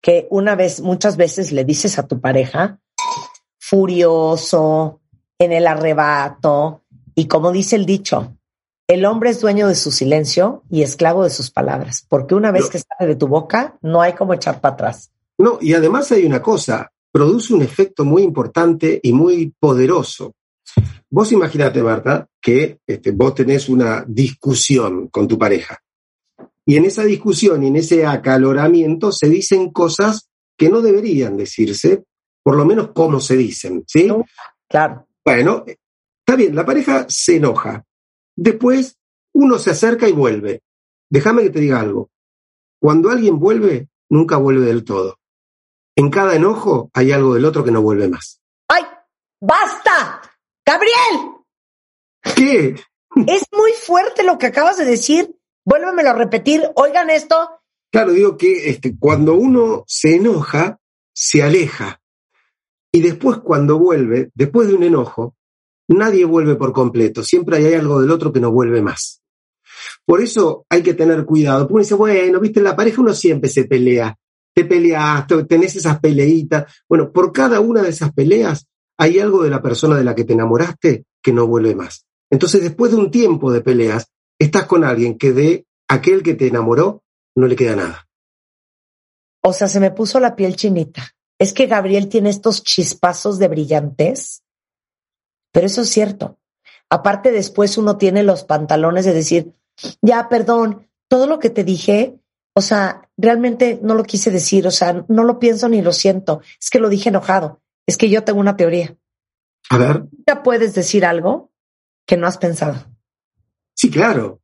que 0.05 0.29
una 0.29 0.55
vez, 0.55 0.83
muchas 0.83 1.17
veces 1.17 1.51
le 1.51 1.64
dices 1.64 1.99
a 1.99 2.07
tu 2.07 2.21
pareja, 2.21 2.79
furioso, 3.59 5.01
en 5.38 5.51
el 5.51 5.67
arrebato, 5.67 6.83
y 7.14 7.27
como 7.27 7.51
dice 7.51 7.77
el 7.77 7.87
dicho, 7.87 8.37
el 8.87 9.07
hombre 9.07 9.31
es 9.31 9.40
dueño 9.40 9.67
de 9.67 9.75
su 9.75 9.90
silencio 9.90 10.62
y 10.69 10.83
esclavo 10.83 11.25
de 11.25 11.31
sus 11.31 11.51
palabras, 11.51 12.05
porque 12.07 12.35
una 12.35 12.53
vez 12.53 12.69
que 12.69 12.79
sale 12.79 13.09
de 13.09 13.17
tu 13.17 13.29
boca, 13.29 13.79
no 13.81 14.03
hay 14.03 14.12
como 14.12 14.35
echar 14.35 14.61
para 14.61 14.75
atrás. 14.75 15.11
No, 15.38 15.57
y 15.59 15.73
además 15.73 16.12
hay 16.12 16.27
una 16.27 16.43
cosa, 16.43 16.93
produce 17.11 17.55
un 17.55 17.62
efecto 17.62 18.05
muy 18.05 18.23
importante 18.25 19.01
y 19.03 19.14
muy 19.14 19.55
poderoso. 19.59 20.35
Vos 21.09 21.33
imaginate, 21.33 21.83
Marta, 21.83 22.29
que 22.43 22.79
este, 22.87 23.12
vos 23.12 23.35
tenés 23.35 23.71
una 23.71 24.05
discusión 24.07 25.09
con 25.09 25.27
tu 25.27 25.38
pareja. 25.38 25.79
Y 26.66 26.77
en 26.77 26.85
esa 26.85 27.05
discusión 27.05 27.62
y 27.62 27.68
en 27.68 27.77
ese 27.77 28.07
acaloramiento 28.07 29.12
se 29.12 29.29
dicen 29.29 29.70
cosas 29.70 30.31
que 30.57 30.70
no 30.70 30.81
deberían 30.81 31.37
decirse, 31.37 32.05
por 32.42 32.57
lo 32.57 32.64
menos 32.64 32.90
como 32.92 33.20
se 33.20 33.37
dicen, 33.37 33.85
¿sí? 33.87 34.09
claro. 34.68 35.07
Bueno, 35.24 35.64
está 35.66 36.37
bien, 36.37 36.55
la 36.55 36.64
pareja 36.64 37.07
se 37.09 37.37
enoja. 37.37 37.85
Después 38.37 38.98
uno 39.33 39.59
se 39.59 39.70
acerca 39.70 40.09
y 40.09 40.12
vuelve. 40.12 40.62
Déjame 41.11 41.42
que 41.42 41.50
te 41.50 41.61
diga 41.61 41.81
algo. 41.81 42.11
Cuando 42.81 43.11
alguien 43.11 43.38
vuelve, 43.38 43.88
nunca 44.11 44.37
vuelve 44.37 44.66
del 44.66 44.85
todo. 44.85 45.18
En 45.96 46.11
cada 46.11 46.35
enojo 46.35 46.90
hay 46.92 47.12
algo 47.12 47.35
del 47.35 47.44
otro 47.44 47.64
que 47.64 47.70
no 47.70 47.83
vuelve 47.83 48.09
más. 48.09 48.40
¡Ay! 48.68 48.83
¡Basta! 49.40 50.20
¡Gabriel! 50.66 51.35
¿Qué? 52.37 52.74
Es 53.27 53.44
muy 53.53 53.72
fuerte 53.72 54.24
lo 54.24 54.38
que 54.38 54.46
acabas 54.46 54.77
de 54.77 54.85
decir. 54.85 55.35
Vuélvemelo 55.64 56.11
a 56.11 56.14
repetir. 56.14 56.62
Oigan 56.77 57.11
esto. 57.11 57.37
Claro, 57.90 58.12
digo 58.12 58.37
que 58.37 58.68
este, 58.70 58.96
cuando 58.98 59.35
uno 59.35 59.85
se 59.87 60.16
enoja, 60.16 60.79
se 61.12 61.42
aleja. 61.42 62.00
Y 62.92 63.00
después 63.00 63.38
cuando 63.38 63.79
vuelve, 63.79 64.31
después 64.35 64.68
de 64.68 64.74
un 64.74 64.83
enojo, 64.83 65.37
nadie 65.88 66.24
vuelve 66.24 66.57
por 66.57 66.72
completo. 66.72 67.22
Siempre 67.22 67.57
hay 67.57 67.74
algo 67.74 68.00
del 68.00 68.11
otro 68.11 68.33
que 68.33 68.40
no 68.40 68.53
vuelve 68.53 68.83
más. 68.83 69.22
Por 70.07 70.20
eso 70.20 70.66
hay 70.68 70.83
que 70.83 70.94
tener 70.94 71.24
cuidado. 71.24 71.66
Uno 71.68 71.81
dice, 71.81 71.94
bueno, 71.94 72.40
viste, 72.40 72.61
en 72.61 72.64
la 72.64 72.77
pareja 72.77 73.00
uno 73.00 73.14
siempre 73.14 73.48
se 73.48 73.64
pelea. 73.64 74.16
Te 74.55 74.64
peleas, 74.64 75.27
tenés 75.48 75.74
esas 75.77 75.98
peleitas. 75.98 76.72
Bueno, 76.88 77.12
por 77.12 77.33
cada 77.33 77.61
una 77.61 77.83
de 77.83 77.90
esas 77.90 78.12
peleas 78.12 78.68
hay 78.96 79.18
algo 79.18 79.42
de 79.42 79.50
la 79.50 79.62
persona 79.62 79.96
de 79.96 80.05
la 80.05 80.14
que 80.14 80.24
te 80.24 80.35
enamoraste 80.35 81.05
que 81.20 81.33
no 81.33 81.46
vuelve 81.46 81.74
más. 81.74 82.07
Entonces, 82.31 82.62
después 82.62 82.92
de 82.92 82.98
un 82.98 83.11
tiempo 83.11 83.53
de 83.53 83.61
peleas, 83.61 84.11
estás 84.38 84.64
con 84.64 84.85
alguien 84.85 85.18
que 85.18 85.33
de 85.33 85.66
aquel 85.88 86.23
que 86.23 86.35
te 86.35 86.47
enamoró 86.47 87.03
no 87.37 87.47
le 87.47 87.57
queda 87.57 87.77
nada. 87.77 88.09
O 89.42 89.53
sea, 89.53 89.68
se 89.68 89.81
me 89.81 89.90
puso 89.90 90.20
la 90.20 90.37
piel 90.37 90.57
chinita. 90.57 91.14
Es 91.38 91.53
que 91.53 91.66
Gabriel 91.66 92.09
tiene 92.09 92.31
estos 92.31 92.62
chispazos 92.62 93.38
de 93.38 93.49
brillantez, 93.49 94.42
pero 95.53 95.66
eso 95.66 95.83
es 95.83 95.90
cierto. 95.90 96.38
Aparte, 96.88 97.33
después 97.33 97.77
uno 97.77 97.97
tiene 97.97 98.23
los 98.23 98.44
pantalones 98.44 99.05
de 99.05 99.12
decir, 99.12 99.53
ya, 100.01 100.29
perdón, 100.29 100.88
todo 101.09 101.27
lo 101.27 101.38
que 101.38 101.51
te 101.51 101.64
dije, 101.64 102.18
o 102.55 102.61
sea, 102.61 103.11
realmente 103.16 103.81
no 103.83 103.94
lo 103.94 104.05
quise 104.05 104.31
decir, 104.31 104.66
o 104.66 104.70
sea, 104.70 105.05
no 105.09 105.25
lo 105.25 105.38
pienso 105.38 105.68
ni 105.68 105.83
lo 105.83 105.92
siento, 105.92 106.40
es 106.61 106.70
que 106.70 106.79
lo 106.79 106.88
dije 106.88 107.09
enojado. 107.09 107.61
Es 107.87 107.97
que 107.99 108.09
yo 108.09 108.25
tengo 108.25 108.40
una 108.40 108.57
teoría. 108.57 108.97
A 109.70 109.77
ver. 109.77 110.05
Ya 110.27 110.42
puedes 110.42 110.75
decir 110.75 111.05
algo 111.05 111.53
que 112.07 112.16
no 112.16 112.27
has 112.27 112.38
pensado. 112.38 112.93
Sí, 113.74 113.90
claro. 113.90 114.40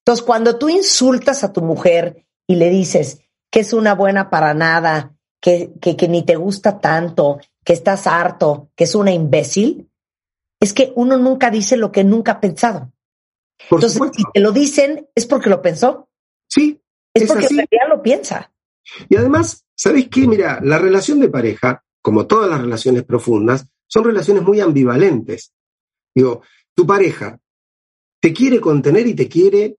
Entonces, 0.00 0.24
cuando 0.24 0.58
tú 0.58 0.68
insultas 0.68 1.44
a 1.44 1.52
tu 1.52 1.62
mujer 1.62 2.26
y 2.46 2.56
le 2.56 2.70
dices 2.70 3.20
que 3.50 3.60
es 3.60 3.72
una 3.72 3.94
buena 3.94 4.30
para 4.30 4.54
nada, 4.54 5.16
que, 5.40 5.72
que, 5.80 5.96
que 5.96 6.08
ni 6.08 6.24
te 6.24 6.36
gusta 6.36 6.80
tanto, 6.80 7.38
que 7.64 7.72
estás 7.72 8.06
harto, 8.06 8.70
que 8.74 8.84
es 8.84 8.94
una 8.94 9.12
imbécil, 9.12 9.90
es 10.60 10.72
que 10.72 10.92
uno 10.96 11.16
nunca 11.16 11.50
dice 11.50 11.76
lo 11.76 11.92
que 11.92 12.04
nunca 12.04 12.32
ha 12.32 12.40
pensado. 12.40 12.92
Entonces, 13.70 14.00
si 14.14 14.22
te 14.32 14.40
lo 14.40 14.52
dicen, 14.52 15.08
es 15.14 15.26
porque 15.26 15.50
lo 15.50 15.62
pensó. 15.62 16.08
Sí. 16.48 16.80
Es, 17.14 17.26
porque 17.26 17.46
en 17.46 17.56
realidad 17.56 17.88
lo 17.88 18.02
piensa. 18.02 18.52
Y 19.08 19.16
además, 19.16 19.64
¿sabes 19.74 20.08
qué? 20.08 20.26
Mira, 20.26 20.60
la 20.62 20.78
relación 20.78 21.20
de 21.20 21.28
pareja 21.28 21.84
como 22.04 22.26
todas 22.26 22.50
las 22.50 22.60
relaciones 22.60 23.02
profundas, 23.04 23.66
son 23.86 24.04
relaciones 24.04 24.42
muy 24.42 24.60
ambivalentes. 24.60 25.54
Digo, 26.14 26.42
tu 26.74 26.86
pareja 26.86 27.40
te 28.24 28.32
quiere 28.32 28.58
contener 28.58 29.06
y 29.06 29.12
te 29.12 29.28
quiere 29.28 29.76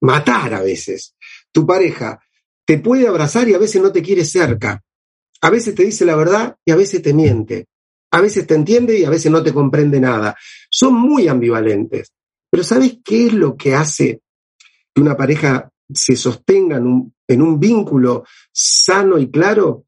matar 0.00 0.54
a 0.54 0.62
veces. 0.62 1.16
Tu 1.50 1.66
pareja 1.66 2.20
te 2.64 2.78
puede 2.78 3.08
abrazar 3.08 3.48
y 3.48 3.54
a 3.54 3.58
veces 3.58 3.82
no 3.82 3.90
te 3.90 4.02
quiere 4.02 4.24
cerca. 4.24 4.84
A 5.40 5.50
veces 5.50 5.74
te 5.74 5.84
dice 5.84 6.04
la 6.04 6.14
verdad 6.14 6.56
y 6.64 6.70
a 6.70 6.76
veces 6.76 7.02
te 7.02 7.12
miente. 7.12 7.66
A 8.12 8.20
veces 8.20 8.46
te 8.46 8.54
entiende 8.54 8.96
y 8.96 9.04
a 9.04 9.10
veces 9.10 9.32
no 9.32 9.42
te 9.42 9.52
comprende 9.52 9.98
nada. 9.98 10.36
Son 10.70 10.94
muy 10.94 11.26
ambivalentes. 11.26 12.12
Pero 12.48 12.62
¿sabes 12.62 12.98
qué 13.04 13.26
es 13.26 13.32
lo 13.32 13.56
que 13.56 13.74
hace 13.74 14.20
que 14.94 15.02
una 15.02 15.16
pareja 15.16 15.68
se 15.92 16.14
sostenga 16.14 16.76
en 16.76 16.86
un, 16.86 17.14
en 17.26 17.42
un 17.42 17.58
vínculo 17.58 18.26
sano 18.52 19.18
y 19.18 19.28
claro? 19.28 19.86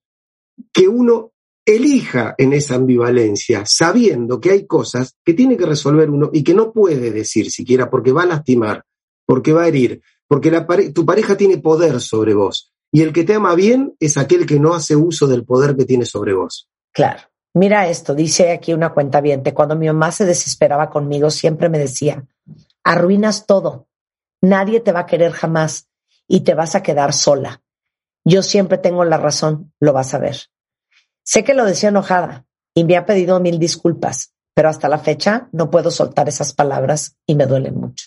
Que 0.72 0.88
uno 0.88 1.30
elija 1.76 2.34
en 2.38 2.52
esa 2.52 2.76
ambivalencia, 2.76 3.64
sabiendo 3.66 4.40
que 4.40 4.50
hay 4.50 4.66
cosas 4.66 5.16
que 5.24 5.34
tiene 5.34 5.56
que 5.56 5.66
resolver 5.66 6.10
uno 6.10 6.30
y 6.32 6.42
que 6.42 6.54
no 6.54 6.72
puede 6.72 7.10
decir 7.10 7.50
siquiera 7.50 7.90
porque 7.90 8.12
va 8.12 8.22
a 8.22 8.26
lastimar, 8.26 8.84
porque 9.26 9.52
va 9.52 9.64
a 9.64 9.68
herir, 9.68 10.02
porque 10.26 10.50
tu 10.94 11.04
pareja 11.04 11.36
tiene 11.36 11.58
poder 11.58 12.00
sobre 12.00 12.34
vos. 12.34 12.72
Y 12.90 13.02
el 13.02 13.12
que 13.12 13.24
te 13.24 13.34
ama 13.34 13.54
bien 13.54 13.94
es 14.00 14.16
aquel 14.16 14.46
que 14.46 14.58
no 14.58 14.74
hace 14.74 14.96
uso 14.96 15.26
del 15.26 15.44
poder 15.44 15.76
que 15.76 15.84
tiene 15.84 16.06
sobre 16.06 16.34
vos. 16.34 16.68
Claro. 16.92 17.20
Mira 17.54 17.88
esto, 17.88 18.14
dice 18.14 18.52
aquí 18.52 18.72
una 18.72 18.92
cuenta 18.92 19.20
viente. 19.20 19.54
Cuando 19.54 19.74
mi 19.74 19.86
mamá 19.86 20.12
se 20.12 20.24
desesperaba 20.24 20.90
conmigo, 20.90 21.30
siempre 21.30 21.68
me 21.68 21.78
decía, 21.78 22.24
arruinas 22.84 23.46
todo. 23.46 23.88
Nadie 24.40 24.80
te 24.80 24.92
va 24.92 25.00
a 25.00 25.06
querer 25.06 25.32
jamás 25.32 25.88
y 26.26 26.40
te 26.40 26.54
vas 26.54 26.74
a 26.74 26.82
quedar 26.82 27.12
sola. 27.12 27.62
Yo 28.24 28.42
siempre 28.42 28.78
tengo 28.78 29.04
la 29.04 29.16
razón, 29.16 29.72
lo 29.80 29.92
vas 29.92 30.14
a 30.14 30.18
ver. 30.18 30.36
Sé 31.30 31.44
que 31.44 31.52
lo 31.52 31.66
decía 31.66 31.90
enojada 31.90 32.46
y 32.74 32.84
me 32.84 32.96
ha 32.96 33.04
pedido 33.04 33.38
mil 33.38 33.58
disculpas, 33.58 34.32
pero 34.54 34.70
hasta 34.70 34.88
la 34.88 34.98
fecha 34.98 35.50
no 35.52 35.70
puedo 35.70 35.90
soltar 35.90 36.26
esas 36.26 36.54
palabras 36.54 37.16
y 37.26 37.34
me 37.34 37.44
duelen 37.44 37.74
mucho. 37.74 38.06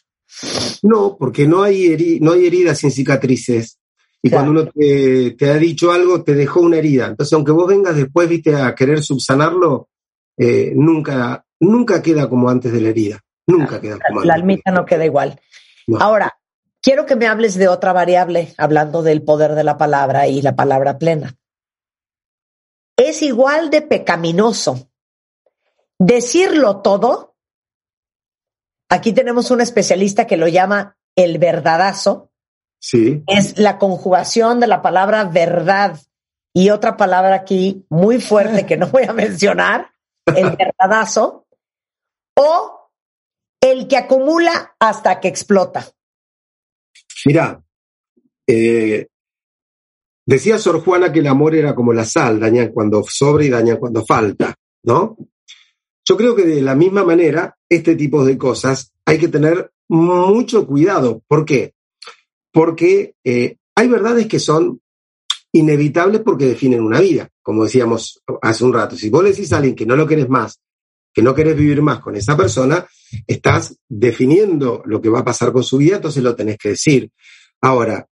No, 0.82 1.18
porque 1.20 1.48
no 1.48 1.62
hay, 1.62 2.18
no 2.20 2.32
hay 2.32 2.48
heridas 2.48 2.80
sin 2.80 2.90
cicatrices. 2.90 3.78
Y 4.24 4.30
Claro. 4.30 4.46
cuando 4.46 4.62
uno 4.64 4.72
te, 4.74 5.32
te 5.38 5.52
ha 5.52 5.56
dicho 5.58 5.92
algo, 5.92 6.24
te 6.24 6.34
dejó 6.34 6.62
una 6.62 6.78
herida. 6.78 7.06
Entonces, 7.10 7.32
aunque 7.34 7.52
vos 7.52 7.68
vengas 7.68 7.96
después, 7.96 8.28
viste, 8.28 8.56
a 8.56 8.74
querer 8.74 9.04
subsanarlo, 9.04 9.90
eh, 10.36 10.74
nunca, 10.76 11.46
nunca 11.60 12.02
queda 12.02 12.28
como 12.28 12.50
antes 12.50 12.72
de 12.74 12.82
la 12.82 12.90
herida. 12.90 13.20
Nunca 13.46 13.80
queda 13.80 14.00
como 14.08 14.22
La 14.24 14.34
antes. 14.34 14.42
almita 14.42 14.72
no 14.72 14.84
queda 14.84 15.06
igual. 15.06 15.40
No. 15.86 16.00
Ahora, 16.02 16.40
quiero 16.82 17.06
que 17.06 17.16
me 17.16 17.28
hables 17.28 17.54
de 17.54 17.68
otra 17.68 17.94
variable, 17.94 18.56
hablando 18.58 19.04
del 19.04 19.22
poder 19.22 19.54
de 19.54 19.64
la 19.64 19.78
palabra 19.78 20.28
y 20.28 20.42
la 20.42 20.56
palabra 20.56 20.98
plena. 20.98 21.36
Es 22.98 23.22
igual 23.22 23.70
de 23.70 23.82
pecaminoso 23.82 24.92
decirlo 26.02 26.82
todo. 26.82 27.36
Aquí 28.90 29.14
tenemos 29.14 29.52
un 29.52 29.62
especialista 29.62 30.28
que 30.28 30.38
lo 30.38 30.48
llama 30.48 30.98
el 31.16 31.38
verdadazo. 31.38 32.32
Sí, 32.80 33.24
Es 33.28 33.60
la 33.60 33.78
conjugación 33.78 34.60
de 34.60 34.66
la 34.66 34.82
palabra 34.82 35.24
verdad 35.26 36.00
y 36.52 36.72
otra 36.72 36.98
palabra 36.98 37.36
aquí 37.36 37.86
muy 37.90 38.20
fuerte 38.20 38.66
que 38.66 38.76
no 38.76 38.88
voy 38.88 39.04
a 39.04 39.14
mencionar, 39.14 39.92
el 40.26 40.56
verdadazo, 40.58 41.46
o 42.36 42.90
el 43.62 43.88
que 43.88 43.98
acumula 43.98 44.76
hasta 44.80 45.20
que 45.20 45.28
explota. 45.28 45.86
Mirá, 47.24 47.64
eh, 48.48 49.08
decía 50.26 50.58
Sor 50.58 50.84
Juana 50.84 51.12
que 51.12 51.20
el 51.20 51.28
amor 51.28 51.56
era 51.56 51.76
como 51.76 51.94
la 51.94 52.06
sal, 52.06 52.40
daña 52.40 52.72
cuando 52.72 53.04
sobra 53.08 53.46
y 53.46 53.50
daña 53.50 53.78
cuando 53.78 54.06
falta, 54.06 54.56
¿no? 54.84 55.18
Yo 56.06 56.18
creo 56.18 56.36
que 56.36 56.44
de 56.44 56.62
la 56.62 56.76
misma 56.76 57.04
manera, 57.04 57.58
este 57.70 57.96
tipo 57.96 58.26
de 58.26 58.38
cosas 58.38 58.92
hay 59.06 59.18
que 59.18 59.28
tener 59.28 59.72
mucho 59.88 60.66
cuidado. 60.66 61.22
¿Por 61.28 61.46
qué? 61.46 61.74
Porque 62.52 63.16
eh, 63.24 63.58
hay 63.76 63.88
verdades 63.88 64.28
que 64.28 64.40
son 64.40 64.82
inevitables 65.54 66.22
porque 66.22 66.46
definen 66.46 66.82
una 66.82 67.00
vida, 67.00 67.30
como 67.42 67.66
decíamos 67.66 68.22
hace 68.42 68.64
un 68.64 68.74
rato. 68.74 68.96
Si 68.96 69.10
vos 69.10 69.24
le 69.24 69.32
decís 69.32 69.52
a 69.54 69.58
alguien 69.58 69.76
que 69.76 69.86
no 69.86 69.96
lo 69.96 70.08
querés 70.08 70.30
más, 70.30 70.60
que 71.14 71.22
no 71.22 71.36
querés 71.36 71.58
vivir 71.58 71.82
más 71.82 72.00
con 72.00 72.16
esa 72.16 72.38
persona, 72.38 72.88
estás 73.28 73.78
definiendo 73.88 74.82
lo 74.86 75.02
que 75.02 75.10
va 75.10 75.20
a 75.20 75.26
pasar 75.26 75.52
con 75.52 75.64
su 75.64 75.78
vida, 75.78 75.98
entonces 75.98 76.24
lo 76.24 76.36
tenés 76.36 76.58
que 76.58 76.70
decir. 76.70 77.12
Ahora, 77.62 78.08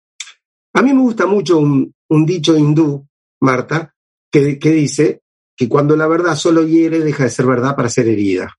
a 0.73 0.81
mí 0.81 0.93
me 0.93 1.01
gusta 1.01 1.25
mucho 1.25 1.59
un, 1.59 1.93
un 2.09 2.25
dicho 2.25 2.55
hindú, 2.55 3.07
Marta, 3.41 3.95
que, 4.31 4.59
que 4.59 4.71
dice 4.71 5.21
que 5.55 5.67
cuando 5.67 5.95
la 5.95 6.07
verdad 6.07 6.35
solo 6.35 6.63
hiere, 6.63 6.99
deja 6.99 7.23
de 7.23 7.29
ser 7.29 7.45
verdad 7.45 7.75
para 7.75 7.89
ser 7.89 8.07
herida. 8.07 8.55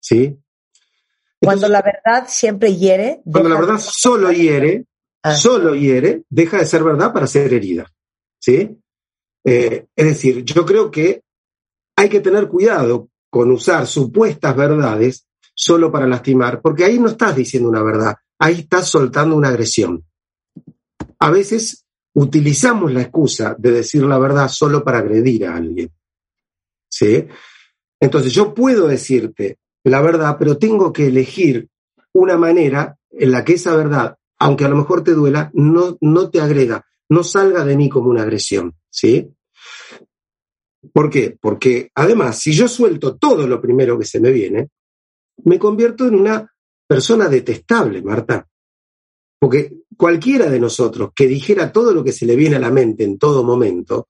¿Sí? 0.00 0.38
Cuando 1.40 1.68
la 1.68 1.82
verdad 1.82 2.26
siempre 2.28 2.74
hiere. 2.76 3.22
cuando 3.24 3.48
la 3.48 3.58
verdad 3.58 3.78
solo 3.78 4.30
hiere, 4.30 4.86
Ah, 5.22 5.34
solo 5.34 5.74
hiere, 5.74 6.24
deja 6.30 6.58
de 6.58 6.66
ser 6.66 6.82
verdad 6.82 7.12
para 7.12 7.26
ser 7.26 7.52
herida. 7.52 7.86
¿Sí? 8.38 8.78
Eh, 9.44 9.86
es 9.94 10.06
decir, 10.06 10.44
yo 10.44 10.64
creo 10.64 10.90
que 10.90 11.22
hay 11.96 12.08
que 12.08 12.20
tener 12.20 12.48
cuidado 12.48 13.10
con 13.28 13.50
usar 13.50 13.86
supuestas 13.86 14.56
verdades 14.56 15.26
solo 15.54 15.92
para 15.92 16.06
lastimar, 16.06 16.62
porque 16.62 16.84
ahí 16.84 16.98
no 16.98 17.08
estás 17.08 17.36
diciendo 17.36 17.68
una 17.68 17.82
verdad, 17.82 18.16
ahí 18.38 18.60
estás 18.60 18.88
soltando 18.88 19.36
una 19.36 19.48
agresión. 19.48 20.04
A 21.18 21.30
veces 21.30 21.84
utilizamos 22.14 22.92
la 22.92 23.02
excusa 23.02 23.54
de 23.58 23.70
decir 23.72 24.02
la 24.02 24.18
verdad 24.18 24.48
solo 24.48 24.82
para 24.84 24.98
agredir 24.98 25.46
a 25.46 25.56
alguien. 25.56 25.90
¿Sí? 26.90 27.26
Entonces 28.00 28.32
yo 28.32 28.54
puedo 28.54 28.88
decirte 28.88 29.58
la 29.84 30.00
verdad, 30.02 30.36
pero 30.38 30.58
tengo 30.58 30.92
que 30.92 31.06
elegir 31.06 31.68
una 32.12 32.36
manera 32.36 32.96
en 33.10 33.30
la 33.30 33.44
que 33.44 33.54
esa 33.54 33.74
verdad, 33.76 34.16
aunque 34.38 34.64
a 34.64 34.68
lo 34.68 34.76
mejor 34.76 35.02
te 35.02 35.12
duela, 35.12 35.50
no, 35.54 35.96
no 36.00 36.30
te 36.30 36.40
agreda, 36.40 36.84
no 37.08 37.22
salga 37.22 37.64
de 37.64 37.76
mí 37.76 37.88
como 37.88 38.10
una 38.10 38.22
agresión. 38.22 38.74
¿Sí? 38.90 39.32
¿Por 40.92 41.10
qué? 41.10 41.36
Porque 41.40 41.90
además, 41.94 42.38
si 42.38 42.52
yo 42.52 42.66
suelto 42.66 43.16
todo 43.16 43.46
lo 43.46 43.60
primero 43.60 43.98
que 43.98 44.04
se 44.04 44.20
me 44.20 44.32
viene, 44.32 44.68
me 45.44 45.58
convierto 45.58 46.06
en 46.06 46.14
una 46.14 46.50
persona 46.86 47.28
detestable, 47.28 48.02
Marta. 48.02 48.46
Porque 49.40 49.78
cualquiera 49.96 50.50
de 50.50 50.60
nosotros 50.60 51.10
que 51.16 51.26
dijera 51.26 51.72
todo 51.72 51.92
lo 51.92 52.04
que 52.04 52.12
se 52.12 52.26
le 52.26 52.36
viene 52.36 52.56
a 52.56 52.60
la 52.60 52.70
mente 52.70 53.04
en 53.04 53.18
todo 53.18 53.42
momento, 53.42 54.08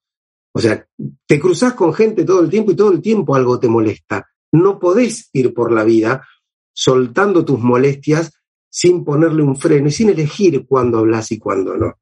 o 0.52 0.60
sea, 0.60 0.84
te 1.26 1.38
cruzas 1.38 1.74
con 1.74 1.94
gente 1.94 2.24
todo 2.24 2.40
el 2.40 2.50
tiempo 2.50 2.72
y 2.72 2.76
todo 2.76 2.90
el 2.90 3.00
tiempo 3.00 3.36
algo 3.36 3.60
te 3.60 3.68
molesta. 3.68 4.28
No 4.52 4.80
podés 4.80 5.30
ir 5.32 5.54
por 5.54 5.70
la 5.70 5.84
vida 5.84 6.26
soltando 6.72 7.44
tus 7.44 7.60
molestias 7.60 8.32
sin 8.68 9.04
ponerle 9.04 9.42
un 9.42 9.56
freno 9.56 9.88
y 9.88 9.92
sin 9.92 10.10
elegir 10.10 10.66
cuándo 10.66 10.98
hablas 10.98 11.30
y 11.30 11.38
cuándo 11.38 11.76
no. 11.76 11.98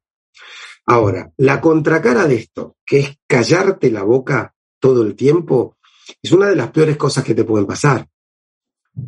Ahora, 0.87 1.31
la 1.37 1.61
contracara 1.61 2.25
de 2.27 2.35
esto, 2.35 2.77
que 2.83 2.99
es 2.99 3.19
callarte 3.27 3.91
la 3.91 4.01
boca 4.01 4.55
todo 4.79 5.03
el 5.03 5.15
tiempo, 5.15 5.77
es 6.21 6.31
una 6.31 6.47
de 6.47 6.55
las 6.55 6.71
peores 6.71 6.97
cosas 6.97 7.23
que 7.23 7.35
te 7.35 7.43
pueden 7.43 7.67
pasar. 7.67 8.07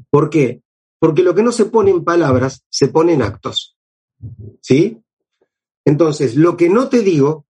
¿Por 0.10 0.29
qué? 0.29 0.62
Porque 0.99 1.23
lo 1.23 1.34
que 1.34 1.41
no 1.41 1.51
se 1.51 1.65
pone 1.65 1.89
en 1.89 2.03
palabras, 2.03 2.63
se 2.69 2.89
pone 2.89 3.13
en 3.13 3.23
actos. 3.23 3.75
¿Sí? 4.62 5.01
Entonces, 5.86 6.36
lo 6.36 6.57
que 6.57 6.69
no 6.69 6.89
te 6.89 6.99
digo 6.99 7.45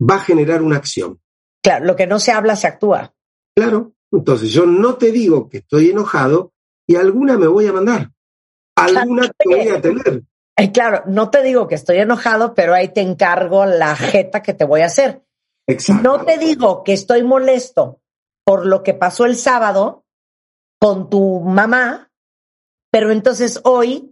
va 0.00 0.16
a 0.16 0.20
generar 0.20 0.62
una 0.62 0.76
acción. 0.76 1.20
Claro, 1.62 1.84
lo 1.84 1.96
que 1.96 2.06
no 2.06 2.18
se 2.18 2.32
habla 2.32 2.56
se 2.56 2.66
actúa. 2.66 3.14
Claro. 3.54 3.92
Entonces, 4.10 4.50
yo 4.50 4.66
no 4.66 4.96
te 4.96 5.10
digo 5.10 5.48
que 5.48 5.58
estoy 5.58 5.90
enojado 5.90 6.52
y 6.86 6.96
alguna 6.96 7.38
me 7.38 7.46
voy 7.46 7.66
a 7.66 7.72
mandar. 7.72 8.10
Alguna 8.76 9.30
te 9.30 9.48
voy 9.48 9.68
a 9.68 9.80
tener. 9.80 10.22
Eh, 10.56 10.70
claro, 10.70 11.04
no 11.06 11.30
te 11.30 11.42
digo 11.42 11.66
que 11.66 11.74
estoy 11.74 11.98
enojado, 11.98 12.54
pero 12.54 12.74
ahí 12.74 12.88
te 12.88 13.00
encargo 13.00 13.64
la 13.64 13.96
jeta 13.96 14.42
que 14.42 14.52
te 14.52 14.64
voy 14.64 14.82
a 14.82 14.86
hacer. 14.86 15.22
Exacto. 15.66 16.02
No 16.02 16.24
te 16.24 16.38
digo 16.38 16.84
que 16.84 16.92
estoy 16.92 17.22
molesto 17.22 18.00
por 18.44 18.66
lo 18.66 18.82
que 18.82 18.92
pasó 18.92 19.24
el 19.24 19.36
sábado 19.36 20.04
con 20.78 21.08
tu 21.08 21.40
mamá, 21.40 22.10
pero 22.90 23.10
entonces 23.10 23.60
hoy 23.64 24.11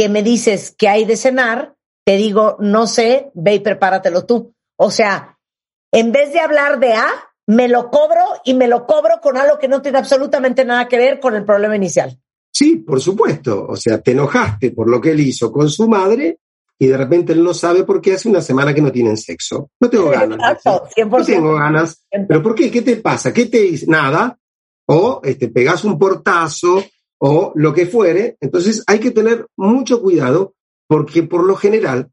que 0.00 0.08
me 0.08 0.22
dices 0.22 0.74
que 0.78 0.88
hay 0.88 1.04
de 1.04 1.14
cenar, 1.14 1.76
te 2.06 2.16
digo, 2.16 2.56
no 2.58 2.86
sé, 2.86 3.30
ve 3.34 3.56
y 3.56 3.60
prepáratelo 3.60 4.24
tú. 4.24 4.54
O 4.78 4.90
sea, 4.90 5.38
en 5.92 6.10
vez 6.10 6.32
de 6.32 6.40
hablar 6.40 6.80
de 6.80 6.94
A, 6.94 7.06
me 7.46 7.68
lo 7.68 7.90
cobro 7.90 8.22
y 8.46 8.54
me 8.54 8.66
lo 8.66 8.86
cobro 8.86 9.20
con 9.20 9.36
algo 9.36 9.58
que 9.58 9.68
no 9.68 9.82
tiene 9.82 9.98
absolutamente 9.98 10.64
nada 10.64 10.88
que 10.88 10.96
ver 10.96 11.20
con 11.20 11.34
el 11.34 11.44
problema 11.44 11.76
inicial. 11.76 12.18
Sí, 12.50 12.76
por 12.76 12.98
supuesto. 13.02 13.66
O 13.68 13.76
sea, 13.76 14.00
te 14.00 14.12
enojaste 14.12 14.70
por 14.70 14.88
lo 14.88 15.02
que 15.02 15.10
él 15.10 15.20
hizo 15.20 15.52
con 15.52 15.68
su 15.68 15.86
madre 15.86 16.38
y 16.78 16.86
de 16.86 16.96
repente 16.96 17.34
él 17.34 17.44
no 17.44 17.52
sabe 17.52 17.84
por 17.84 18.00
qué 18.00 18.14
hace 18.14 18.30
una 18.30 18.40
semana 18.40 18.72
que 18.72 18.80
no 18.80 18.90
tienen 18.90 19.18
sexo. 19.18 19.68
No 19.78 19.90
tengo 19.90 20.08
ganas. 20.08 20.38
Exacto, 20.38 20.88
dice. 20.96 21.10
100%. 21.10 21.18
No 21.18 21.24
tengo 21.26 21.54
ganas. 21.56 22.06
¿Pero 22.10 22.42
por 22.42 22.54
qué? 22.54 22.70
¿Qué 22.70 22.80
te 22.80 22.96
pasa? 22.96 23.34
¿Qué 23.34 23.44
te 23.44 23.58
dice? 23.58 23.84
Nada. 23.86 24.38
O 24.86 25.20
este, 25.22 25.48
pegas 25.48 25.84
un 25.84 25.98
portazo 25.98 26.82
o 27.20 27.52
lo 27.54 27.72
que 27.72 27.86
fuere. 27.86 28.36
Entonces 28.40 28.82
hay 28.86 28.98
que 28.98 29.10
tener 29.10 29.46
mucho 29.56 30.00
cuidado 30.00 30.54
porque 30.88 31.22
por 31.22 31.44
lo 31.44 31.54
general, 31.54 32.10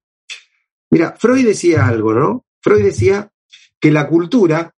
mira, 0.91 1.15
Freud 1.17 1.45
decía 1.45 1.87
algo, 1.87 2.13
¿no? 2.13 2.45
Freud 2.61 2.83
decía 2.83 3.31
que 3.79 3.91
la 3.91 4.07
cultura 4.07 4.75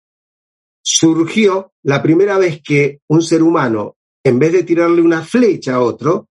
surgió 0.82 1.72
la 1.82 2.02
primera 2.02 2.38
vez 2.38 2.62
que 2.62 3.00
un 3.08 3.22
ser 3.22 3.42
humano, 3.42 3.96
en 4.24 4.38
vez 4.38 4.52
de 4.52 4.64
tirarle 4.64 5.02
una 5.02 5.22
flecha 5.22 5.74
a 5.74 5.80
otro, 5.80 6.28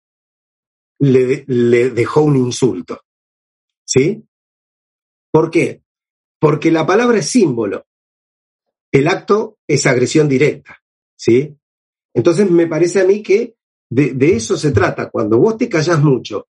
le, 1.00 1.46
dejó 1.92 2.22
un 2.22 2.38
insulto. 2.38 3.02
¿Sí? 3.86 4.24
¿Por 5.32 5.52
qué? 5.52 5.82
Porque 6.40 6.72
la 6.72 6.86
palabra 6.86 7.20
es 7.20 7.30
símbolo. 7.30 7.86
El 8.92 9.08
acto 9.08 9.58
es 9.68 9.86
agresión 9.86 10.30
directa. 10.30 10.82
¿Sí? 11.18 11.56
Entonces 12.14 12.50
me 12.50 12.68
parece 12.68 13.02
a 13.02 13.06
mí 13.06 13.22
que 13.22 13.55
de, 13.90 14.36
eso 14.36 14.58
se 14.58 14.72
trata. 14.72 15.10
Cuando 15.10 15.38
vos 15.38 15.58
te 15.58 15.70
callas 15.70 16.02
mucho, 16.02 16.48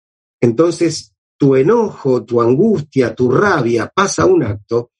entonces 0.41 1.13
tu 1.37 1.57
enojo, 1.57 2.25
tu 2.25 2.41
angustia, 2.41 3.15
tu 3.15 3.31
rabia 3.31 3.91
pasa 3.95 4.23
a 4.23 4.27
un 4.27 4.43
acto, 4.43 4.93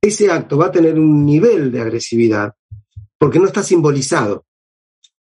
ese 0.00 0.30
acto 0.30 0.56
va 0.56 0.66
a 0.66 0.72
tener 0.72 0.98
un 0.98 1.24
nivel 1.24 1.70
de 1.70 1.80
agresividad 1.80 2.52
porque 3.18 3.38
no 3.38 3.46
está 3.46 3.62
simbolizado. 3.62 4.46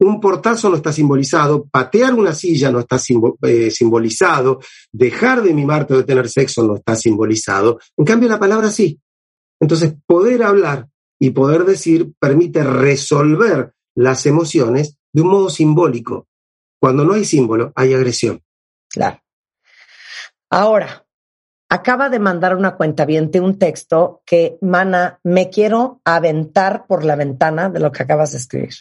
Un 0.01 0.21
portazo 0.21 0.71
no 0.71 0.77
está 0.77 0.93
simbolizado, 0.93 1.67
patear 1.67 2.15
una 2.15 2.35
silla 2.35 2.71
no 2.71 2.81
está 2.81 2.99
eh, 3.43 3.71
simbolizado, 3.71 4.61
dejar 4.93 5.43
de 5.43 5.55
mimarte 5.55 5.95
o 5.95 5.99
de 5.99 6.05
tener 6.05 6.29
sexo 6.29 6.65
no 6.65 6.77
está 6.77 6.97
simbolizado. 6.97 7.79
En 7.97 8.05
cambio, 8.05 8.29
la 8.29 8.41
palabra 8.41 8.71
sí. 8.71 8.99
Entonces, 9.61 9.95
poder 10.07 10.43
hablar 10.43 10.89
y 11.21 11.31
poder 11.31 11.65
decir 11.65 12.13
permite 12.19 12.65
resolver 12.65 13.73
las 13.95 14.27
emociones 14.27 14.99
de 15.13 15.23
un 15.23 15.29
modo 15.29 15.49
simbólico. 15.49 16.27
Cuando 16.85 17.03
no 17.03 17.15
hay 17.15 17.25
símbolo, 17.25 17.73
hay 17.77 17.95
agresión. 17.95 18.43
Claro. 18.91 19.23
Ahora, 20.51 21.07
acaba 21.71 22.11
de 22.11 22.19
mandar 22.19 22.55
una 22.55 22.77
cuenta 22.77 23.07
un 23.07 23.59
texto 23.59 24.23
que, 24.27 24.59
mana, 24.61 25.19
me 25.23 25.49
quiero 25.49 26.03
aventar 26.05 26.87
por 26.87 27.03
la 27.07 27.17
ventana 27.17 27.71
de 27.71 27.81
lo 27.81 27.91
que 27.91 28.03
acabas 28.03 28.33
de 28.33 28.37
escribir, 28.37 28.75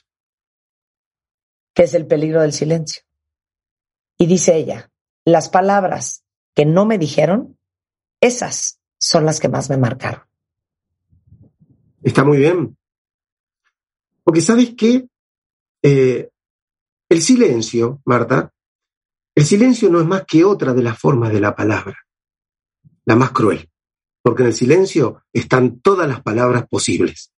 que 1.73 1.83
es 1.83 1.93
el 1.93 2.05
peligro 2.05 2.41
del 2.41 2.51
silencio. 2.51 3.03
Y 4.17 4.25
dice 4.25 4.57
ella, 4.57 4.91
las 5.23 5.47
palabras 5.47 6.25
que 6.53 6.65
no 6.65 6.85
me 6.85 6.97
dijeron 6.97 7.57
Esas 8.19 8.81
son 8.97 9.23
las 9.23 9.39
que 9.39 9.47
más 9.47 9.69
me 9.69 9.77
marcaron. 9.77 10.23
Está 12.01 12.25
muy 12.25 12.39
bien. 12.39 12.75
Porque 14.25 14.41
sabes 14.41 14.75
que 14.75 15.07
eh, 15.81 16.32
el 17.13 17.21
silencio, 17.21 18.01
Marta, 18.05 18.51
el 19.35 19.45
silencio 19.45 19.89
no 19.89 20.01
es 20.01 20.07
más 20.07 20.25
que 20.25 20.43
otra 20.43 20.73
de 20.73 20.81
las 20.81 20.97
formas 20.97 21.31
de 21.31 21.39
la 21.39 21.55
palabra, 21.55 21.95
la 23.05 23.15
más 23.15 23.31
cruel, 23.31 23.69
porque 24.23 24.41
en 24.41 24.47
el 24.47 24.53
silencio 24.53 25.23
están 25.31 25.79
todas 25.79 26.07
las 26.07 26.23
palabras 26.23 26.67
posibles. 26.67 27.31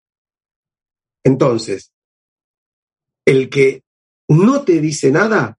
Entonces, 1.24 1.92
el 3.26 3.50
que 3.50 3.84
no 4.28 4.64
te 4.64 4.80
dice 4.80 5.12
nada 5.12 5.58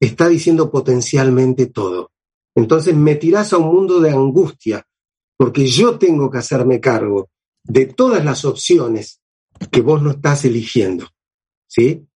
está 0.00 0.28
diciendo 0.28 0.70
potencialmente 0.70 1.66
todo. 1.66 2.12
Entonces 2.54 2.94
me 2.94 3.16
tirás 3.16 3.52
a 3.52 3.58
un 3.58 3.74
mundo 3.74 4.00
de 4.00 4.10
angustia, 4.10 4.86
porque 5.36 5.66
yo 5.66 5.98
tengo 5.98 6.30
que 6.30 6.38
hacerme 6.38 6.80
cargo 6.80 7.28
de 7.64 7.84
todas 7.84 8.24
las 8.24 8.46
opciones 8.46 9.20
que 9.70 9.82
vos 9.82 10.02
no 10.02 10.12
estás 10.12 10.46
eligiendo. 10.46 11.06
¿Sí? 11.66 12.07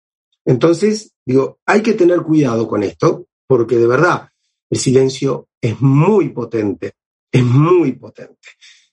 Entonces, 0.45 1.13
digo, 1.25 1.60
hay 1.65 1.82
que 1.82 1.93
tener 1.93 2.21
cuidado 2.21 2.67
con 2.67 2.84
esto, 2.84 3.27
porque 3.47 3.77
de 3.77 3.88
verdad 3.88 4.30
el 4.69 4.80
silencio 4.80 5.49
es 5.62 5.80
muy 5.82 6.30
potente, 6.30 6.93
es 7.32 7.43
muy 7.43 7.93
potente. 7.93 8.49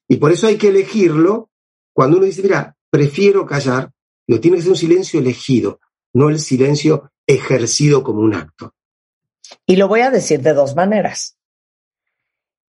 Y 0.08 0.16
por 0.16 0.32
eso 0.32 0.46
hay 0.46 0.56
que 0.56 0.68
elegirlo 0.68 1.50
cuando 1.92 2.18
uno 2.18 2.26
dice, 2.26 2.42
mira, 2.42 2.76
prefiero 2.90 3.46
callar, 3.46 3.90
lo 4.26 4.40
tiene 4.40 4.56
que 4.56 4.62
ser 4.62 4.72
un 4.72 4.76
silencio 4.76 5.20
elegido, 5.20 5.80
no 6.14 6.28
el 6.28 6.38
silencio 6.38 7.11
ejercido 7.26 8.02
como 8.02 8.20
un 8.20 8.34
acto. 8.34 8.74
Y 9.66 9.76
lo 9.76 9.88
voy 9.88 10.00
a 10.00 10.11
decir 10.11 10.40
de 10.40 10.52
dos 10.52 10.74
maneras. 10.74 11.37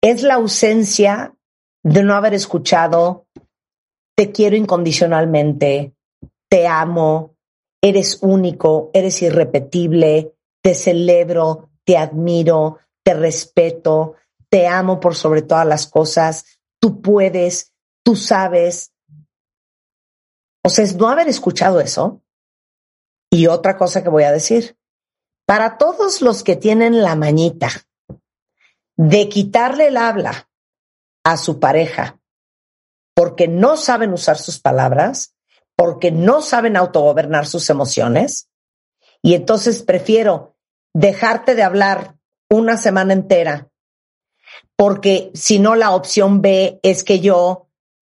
Es 0.02 0.24
la 0.24 0.36
ausencia 0.36 1.36
de 1.84 2.04
no 2.04 2.13
haber 2.13 2.34
escuchado, 2.34 3.28
te 4.15 4.32
quiero 4.32 4.56
incondicionalmente, 4.56 5.94
te 6.50 6.68
amo, 6.68 7.36
eres 7.82 8.20
único, 8.22 8.92
eres 8.94 9.22
irrepetible, 9.22 10.36
te 10.62 10.76
celebro, 10.76 11.70
te 11.86 11.98
admiro, 11.98 12.80
te 13.04 13.13
respeto, 13.13 14.15
te 14.50 14.68
amo 14.68 15.00
por 15.00 15.15
sobre 15.15 15.42
todas 15.42 15.65
las 15.65 15.88
cosas, 15.88 16.60
tú 16.80 17.02
puedes, 17.02 17.74
tú 18.04 18.15
sabes. 18.15 18.94
O 20.63 20.70
sea, 20.70 20.84
es 20.84 20.96
no 20.96 21.10
haber 21.10 21.28
escuchado 21.28 21.80
eso. 21.80 22.22
Y 23.32 23.48
otra 23.48 23.78
cosa 23.78 24.04
que 24.04 24.10
voy 24.10 24.24
a 24.24 24.32
decir, 24.32 24.78
para 25.46 25.78
todos 25.78 26.22
los 26.22 26.44
que 26.44 26.56
tienen 26.56 27.02
la 27.02 27.15
mañita 27.15 27.70
de 28.98 29.30
quitarle 29.30 29.88
el 29.88 29.98
habla 29.98 30.50
a 31.24 31.38
su 31.38 31.60
pareja 31.60 32.20
porque 33.20 33.50
no 33.50 33.76
saben 33.76 34.13
usar 34.13 34.38
sus 34.38 34.60
palabras, 34.60 35.36
porque 35.80 36.12
no 36.12 36.42
saben 36.42 36.76
autogobernar 36.76 37.48
sus 37.48 37.70
emociones, 37.70 38.50
y 39.22 39.34
entonces 39.34 39.82
prefiero 39.82 40.58
dejarte 40.94 41.56
de 41.56 41.63
hablar 41.63 42.18
una 42.50 42.76
semana 42.76 43.13
entera, 43.13 43.70
porque 44.76 45.32
si 45.34 45.58
no 45.58 45.76
la 45.76 45.92
opción 45.92 46.42
B 46.42 46.82
es 46.84 47.06
que 47.06 47.22
yo 47.22 47.70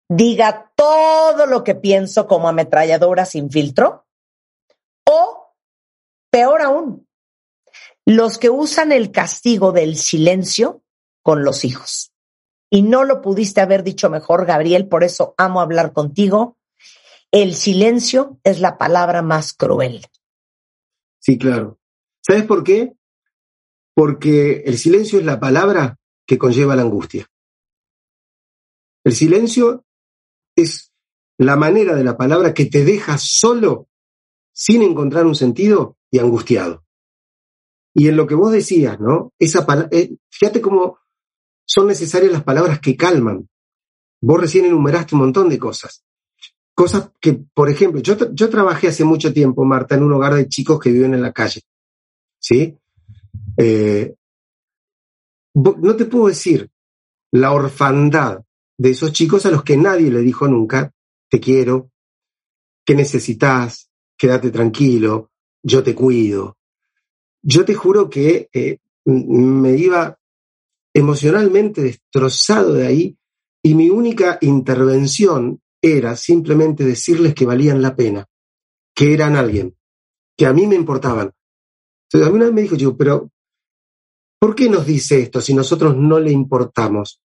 diga 0.08 0.72
todo 0.74 1.48
lo 1.48 1.66
que 1.66 1.76
pienso 1.76 2.28
como 2.28 2.48
ametralladora 2.48 3.26
sin 3.26 3.52
filtro, 3.52 4.08
o 5.06 5.54
peor 6.32 6.62
aún, 6.62 7.10
los 8.06 8.38
que 8.38 8.50
usan 8.50 8.94
el 8.94 9.12
castigo 9.12 9.74
del 9.74 9.98
silencio 9.98 10.82
con 11.24 11.44
los 11.44 11.66
hijos. 11.66 12.14
Y 12.70 12.84
no 12.84 13.04
lo 13.04 13.22
pudiste 13.22 13.60
haber 13.60 13.84
dicho 13.84 14.10
mejor, 14.10 14.46
Gabriel, 14.46 14.88
por 14.88 15.04
eso 15.04 15.34
amo 15.38 15.60
hablar 15.60 15.92
contigo. 15.92 16.56
El 17.32 17.54
silencio 17.54 18.40
es 18.44 18.60
la 18.60 18.78
palabra 18.78 19.22
más 19.22 19.54
cruel. 19.54 20.06
Sí, 21.20 21.38
claro. 21.38 21.80
¿Sabes 22.26 22.46
por 22.46 22.64
qué? 22.64 22.94
Porque 23.94 24.64
el 24.66 24.78
silencio 24.78 25.20
es 25.20 25.26
la 25.26 25.40
palabra 25.40 25.98
que 26.26 26.40
conlleva 26.40 26.76
la 26.76 26.82
angustia. 26.82 27.28
El 29.04 29.14
silencio 29.14 29.86
es 30.56 30.92
la 31.38 31.56
manera 31.56 31.96
de 31.96 32.04
la 32.04 32.18
palabra 32.18 32.54
que 32.54 32.66
te 32.66 32.84
deja 32.84 33.18
solo, 33.20 33.88
sin 34.52 34.82
encontrar 34.82 35.26
un 35.26 35.36
sentido 35.36 35.98
y 36.12 36.20
angustiado. 36.20 36.84
Y 37.94 38.08
en 38.08 38.18
lo 38.18 38.26
que 38.26 38.36
vos 38.36 38.52
decías, 38.52 39.00
¿no? 39.00 39.34
Esa 39.40 39.66
eh, 39.92 40.16
fíjate 40.30 40.62
cómo 40.62 40.98
son 41.66 41.88
necesarias 41.88 42.32
las 42.32 42.44
palabras 42.44 42.80
que 42.80 42.98
calman. 42.98 43.48
Vos 44.22 44.42
recién 44.42 44.66
enumeraste 44.66 45.16
un 45.16 45.22
montón 45.22 45.48
de 45.50 45.60
cosas. 45.60 46.04
Cosas 46.80 47.12
que, 47.20 47.34
por 47.34 47.70
ejemplo, 47.70 48.00
yo, 48.00 48.16
yo 48.32 48.50
trabajé 48.50 48.88
hace 48.88 49.04
mucho 49.04 49.34
tiempo, 49.34 49.66
Marta, 49.66 49.96
en 49.96 50.04
un 50.04 50.14
hogar 50.14 50.36
de 50.36 50.48
chicos 50.48 50.80
que 50.80 50.90
viven 50.90 51.14
en 51.14 51.22
la 51.22 51.34
calle. 51.34 51.60
¿Sí? 52.40 52.74
Eh, 53.58 54.16
no 55.56 55.96
te 55.98 56.06
puedo 56.06 56.28
decir 56.28 56.72
la 57.32 57.52
orfandad 57.52 58.46
de 58.78 58.92
esos 58.92 59.12
chicos 59.12 59.46
a 59.46 59.52
los 59.52 59.62
que 59.64 59.76
nadie 59.76 60.10
le 60.10 60.22
dijo 60.22 60.48
nunca, 60.48 60.94
te 61.30 61.42
quiero, 61.42 61.92
que 62.86 62.96
necesitas, 62.96 63.90
quédate 64.18 64.50
tranquilo, 64.50 65.32
yo 65.62 65.84
te 65.84 65.94
cuido. 65.94 66.56
Yo 67.42 67.66
te 67.66 67.76
juro 67.76 68.10
que 68.10 68.48
eh, 68.54 68.78
me 69.04 69.76
iba 69.76 70.18
emocionalmente 70.94 71.82
destrozado 71.82 72.76
de 72.76 72.88
ahí 72.88 73.18
y 73.62 73.76
mi 73.76 73.90
única 73.90 74.38
intervención 74.40 75.60
era 75.82 76.16
simplemente 76.16 76.84
decirles 76.84 77.34
que 77.34 77.46
valían 77.46 77.82
la 77.82 77.96
pena, 77.96 78.26
que 78.94 79.14
eran 79.14 79.36
alguien, 79.36 79.78
que 80.38 80.46
a 80.46 80.54
mí 80.54 80.68
me 80.68 80.76
importaban. 80.76 81.34
Entonces, 82.12 82.28
a 82.28 82.32
vez 82.32 82.54
me 82.54 82.62
dijo, 82.62 82.76
yo, 82.76 82.98
pero 82.98 83.30
¿por 84.40 84.56
qué 84.56 84.70
nos 84.70 84.86
dice 84.86 85.22
esto 85.22 85.42
si 85.42 85.54
nosotros 85.54 85.96
no 85.96 86.20
le 86.20 86.32
importamos? 86.32 87.22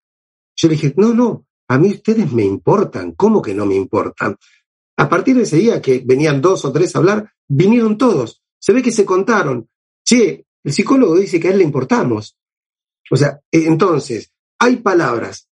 Yo 0.57 0.69
le 0.69 0.75
dije, 0.75 0.95
no, 0.97 1.15
no, 1.15 1.47
a 1.69 1.79
mí 1.79 1.93
ustedes 1.93 2.33
me 2.33 2.45
importan, 2.45 3.12
¿cómo 3.12 3.41
que 3.41 3.55
no 3.55 3.65
me 3.65 3.75
importan? 3.75 4.37
A 4.97 5.09
partir 5.09 5.37
de 5.37 5.43
ese 5.43 5.57
día 5.57 5.81
que 5.81 6.03
venían 6.05 6.43
dos 6.43 6.65
o 6.65 6.73
tres 6.73 6.95
a 6.95 6.99
hablar, 6.99 7.33
vinieron 7.49 7.97
todos. 7.97 8.43
Se 8.59 8.73
ve 8.73 8.83
que 8.83 8.93
se 8.93 9.05
contaron. 9.05 9.69
Che, 10.05 10.47
el 10.62 10.73
psicólogo 10.73 11.17
dice 11.17 11.41
que 11.41 11.49
a 11.49 11.53
él 11.53 11.59
le 11.59 11.65
importamos. 11.65 12.37
O 13.11 13.17
sea, 13.17 13.41
entonces, 13.51 14.31
hay 14.59 14.77
palabras 14.77 15.49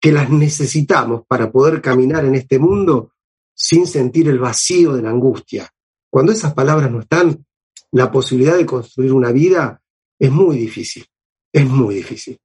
que 0.00 0.12
las 0.12 0.30
necesitamos 0.30 1.22
para 1.26 1.50
poder 1.50 1.80
caminar 1.80 2.24
en 2.24 2.34
este 2.34 2.58
mundo 2.58 3.12
sin 3.54 3.86
sentir 3.86 4.28
el 4.28 4.38
vacío 4.38 4.94
de 4.94 5.02
la 5.02 5.10
angustia. 5.10 5.68
Cuando 6.10 6.32
esas 6.32 6.54
palabras 6.54 6.90
no 6.90 7.00
están, 7.00 7.44
la 7.92 8.10
posibilidad 8.10 8.56
de 8.56 8.66
construir 8.66 9.12
una 9.12 9.32
vida 9.32 9.82
es 10.18 10.30
muy 10.30 10.56
difícil, 10.56 11.04
es 11.52 11.66
muy 11.66 11.96
difícil. 11.96 12.38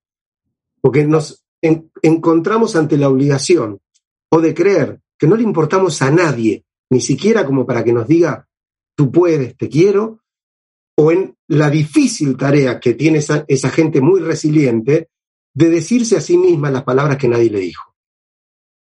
Porque 0.82 1.06
nos 1.06 1.44
encontramos 1.62 2.76
ante 2.76 2.98
la 2.98 3.10
obligación 3.10 3.80
o 4.30 4.42
de 4.42 4.54
creer 4.54 5.02
que 5.18 5.28
no 5.28 5.36
le 5.36 5.44
importamos 5.44 6.02
a 6.02 6.12
nadie, 6.12 6.66
ni 6.90 7.00
siquiera 7.00 7.46
como 7.46 7.66
para 7.66 7.84
que 7.84 7.94
nos 7.94 8.08
diga, 8.08 8.48
tú 8.96 9.12
puedes, 9.12 9.56
te 9.56 9.70
quiero, 9.70 10.20
o 10.98 11.12
en 11.12 11.36
la 11.48 11.70
difícil 11.70 12.36
tarea 12.36 12.80
que 12.80 12.94
tiene 12.94 13.20
esa, 13.20 13.46
esa 13.48 13.70
gente 13.70 14.02
muy 14.02 14.20
resiliente 14.20 15.10
de 15.54 15.70
decirse 15.70 16.18
a 16.18 16.22
sí 16.22 16.38
misma 16.38 16.72
las 16.72 16.84
palabras 16.84 17.18
que 17.18 17.28
nadie 17.28 17.50
le 17.50 17.60
dijo. 17.60 17.96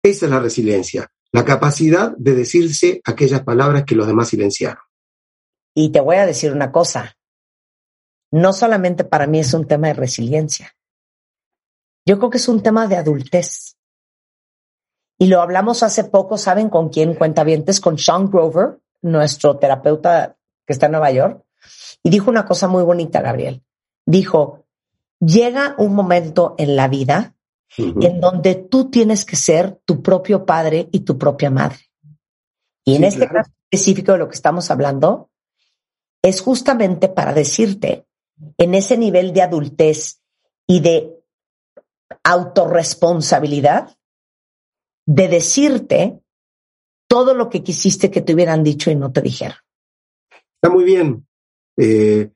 Esa 0.03 0.27
es 0.27 0.33
la 0.33 0.41
resiliencia, 0.41 1.11
la 1.33 1.45
capacidad 1.45 2.17
de 2.17 2.35
decirse 2.35 3.01
aquellas 3.05 3.43
palabras 3.43 3.85
que 3.85 3.95
los 3.95 4.07
demás 4.07 4.29
silenciaron. 4.29 4.83
Y 5.75 5.91
te 5.91 6.01
voy 6.01 6.17
a 6.17 6.27
decir 6.27 6.53
una 6.53 6.73
cosa, 6.73 7.17
no 8.31 8.53
solamente 8.53 9.05
para 9.05 9.27
mí 9.27 9.41
es 9.41 9.53
un 9.53 9.67
tema 9.67 9.89
de 9.89 9.95
resiliencia, 9.95 10.77
yo 12.07 12.19
creo 12.19 12.31
que 12.31 12.39
es 12.39 12.49
un 12.49 12.63
tema 12.63 12.87
de 12.87 12.97
adultez. 12.97 13.77
Y 15.19 15.27
lo 15.27 15.41
hablamos 15.41 15.83
hace 15.83 16.05
poco, 16.05 16.39
¿saben 16.39 16.69
con 16.69 16.89
quién 16.89 17.15
cuenta 17.15 17.43
vientes? 17.43 17.81
Con 17.81 17.99
Sean 17.99 18.31
Grover, 18.31 18.79
nuestro 19.03 19.59
terapeuta 19.59 20.37
que 20.65 20.73
está 20.73 20.87
en 20.87 20.93
Nueva 20.93 21.11
York. 21.11 21.45
Y 22.03 22.11
dijo 22.11 22.31
una 22.31 22.45
cosa 22.45 22.69
muy 22.69 22.85
bonita, 22.85 23.21
Gabriel. 23.21 23.65
Dijo, 24.05 24.66
llega 25.21 25.75
un 25.79 25.95
momento 25.95 26.55
en 26.59 26.77
la 26.77 26.89
vida 26.89 27.35
en 27.79 28.21
donde 28.21 28.55
tú 28.55 28.91
tienes 28.91 29.25
que 29.25 29.37
ser 29.37 29.81
tu 29.85 30.03
propio 30.03 30.47
padre 30.47 30.89
y 30.93 31.01
tu 31.01 31.19
propia 31.19 31.51
madre. 31.51 31.79
Y 32.85 32.97
en 32.97 33.05
este 33.05 33.29
caso 33.29 33.51
específico 33.71 34.13
de 34.13 34.19
lo 34.19 34.29
que 34.29 34.35
estamos 34.35 34.71
hablando, 34.71 35.31
es 36.23 36.41
justamente 36.41 37.09
para 37.09 37.33
decirte, 37.33 38.07
en 38.59 38.75
ese 38.75 38.97
nivel 38.97 39.33
de 39.33 39.43
adultez 39.43 40.23
y 40.67 40.81
de 40.81 41.13
autorresponsabilidad, 42.23 43.97
de 45.07 45.29
decirte 45.29 46.21
todo 47.09 47.35
lo 47.35 47.49
que 47.49 47.63
quisiste 47.63 48.11
que 48.11 48.21
te 48.21 48.35
hubieran 48.35 48.63
dicho 48.63 48.91
y 48.91 48.97
no 48.97 49.13
te 49.13 49.23
dijeron. 49.23 49.57
Está 50.55 50.75
muy 50.75 50.85
bien. 50.85 51.27
Eh, 51.77 52.31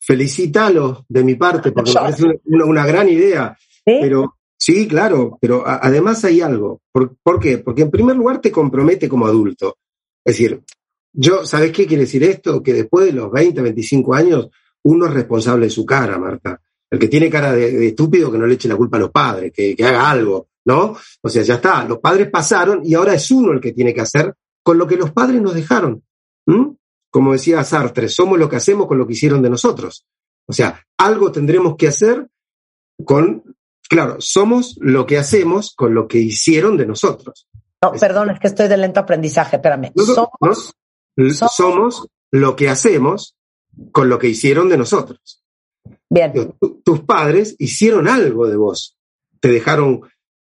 felicítalo 0.00 1.04
de 1.08 1.24
mi 1.24 1.34
parte, 1.34 1.72
porque 1.72 1.90
me 1.90 1.94
parece 2.00 2.40
una, 2.44 2.86
gran 2.86 3.08
idea. 3.08 3.56
Pero 4.00 4.34
sí, 4.56 4.86
claro, 4.88 5.38
pero 5.40 5.66
a- 5.66 5.80
además 5.82 6.24
hay 6.24 6.40
algo. 6.40 6.80
¿Por, 6.92 7.16
por 7.22 7.38
qué? 7.40 7.58
Porque 7.58 7.82
en 7.82 7.90
primer 7.90 8.16
lugar 8.16 8.40
te 8.40 8.50
compromete 8.52 9.08
como 9.08 9.26
adulto. 9.26 9.76
Es 10.24 10.34
decir, 10.34 10.60
yo, 11.12 11.44
¿sabes 11.46 11.72
qué 11.72 11.86
quiere 11.86 12.02
decir 12.04 12.22
esto? 12.24 12.62
Que 12.62 12.72
después 12.74 13.06
de 13.06 13.12
los 13.12 13.30
20, 13.30 13.60
25 13.62 14.14
años, 14.14 14.48
uno 14.84 15.06
es 15.06 15.14
responsable 15.14 15.66
de 15.66 15.70
su 15.70 15.84
cara, 15.84 16.18
Marta. 16.18 16.60
El 16.90 16.98
que 16.98 17.08
tiene 17.08 17.28
cara 17.28 17.52
de, 17.52 17.70
de 17.72 17.88
estúpido, 17.88 18.30
que 18.32 18.38
no 18.38 18.46
le 18.46 18.54
eche 18.54 18.68
la 18.68 18.76
culpa 18.76 18.96
a 18.96 19.00
los 19.00 19.10
padres, 19.10 19.52
que, 19.52 19.76
que 19.76 19.84
haga 19.84 20.10
algo, 20.10 20.48
¿no? 20.64 20.96
O 21.22 21.28
sea, 21.28 21.42
ya 21.42 21.54
está, 21.56 21.84
los 21.84 21.98
padres 21.98 22.30
pasaron 22.30 22.80
y 22.84 22.94
ahora 22.94 23.14
es 23.14 23.30
uno 23.30 23.52
el 23.52 23.60
que 23.60 23.72
tiene 23.72 23.92
que 23.92 24.00
hacer 24.00 24.34
con 24.62 24.78
lo 24.78 24.86
que 24.86 24.96
los 24.96 25.10
padres 25.12 25.40
nos 25.42 25.54
dejaron. 25.54 26.02
¿Mm? 26.46 26.70
Como 27.18 27.32
decía 27.32 27.64
Sartre, 27.64 28.08
somos 28.08 28.38
lo 28.38 28.48
que 28.48 28.54
hacemos 28.54 28.86
con 28.86 28.96
lo 28.96 29.04
que 29.04 29.14
hicieron 29.14 29.42
de 29.42 29.50
nosotros. 29.50 30.06
O 30.46 30.52
sea, 30.52 30.80
algo 30.96 31.32
tendremos 31.32 31.74
que 31.76 31.88
hacer 31.88 32.28
con, 33.04 33.42
claro, 33.88 34.18
somos 34.20 34.76
lo 34.80 35.04
que 35.04 35.18
hacemos 35.18 35.74
con 35.76 35.94
lo 35.94 36.06
que 36.06 36.18
hicieron 36.18 36.76
de 36.76 36.86
nosotros. 36.86 37.48
No, 37.82 37.90
perdón, 37.90 38.30
es 38.30 38.38
que 38.38 38.46
estoy 38.46 38.68
de 38.68 38.76
lento 38.76 39.00
aprendizaje, 39.00 39.56
espérame. 39.56 39.90
Somos- 41.56 42.06
lo 42.30 42.54
que 42.54 42.68
hacemos 42.68 43.36
con 43.90 44.08
lo 44.08 44.16
que 44.20 44.28
hicieron 44.28 44.68
de 44.68 44.78
nosotros. 44.78 45.42
Bien, 46.08 46.32
tu- 46.60 46.80
tus 46.84 47.00
padres 47.00 47.56
hicieron 47.58 48.06
algo 48.06 48.46
de 48.46 48.56
vos. 48.56 48.96
Te 49.40 49.48
dejaron 49.48 50.02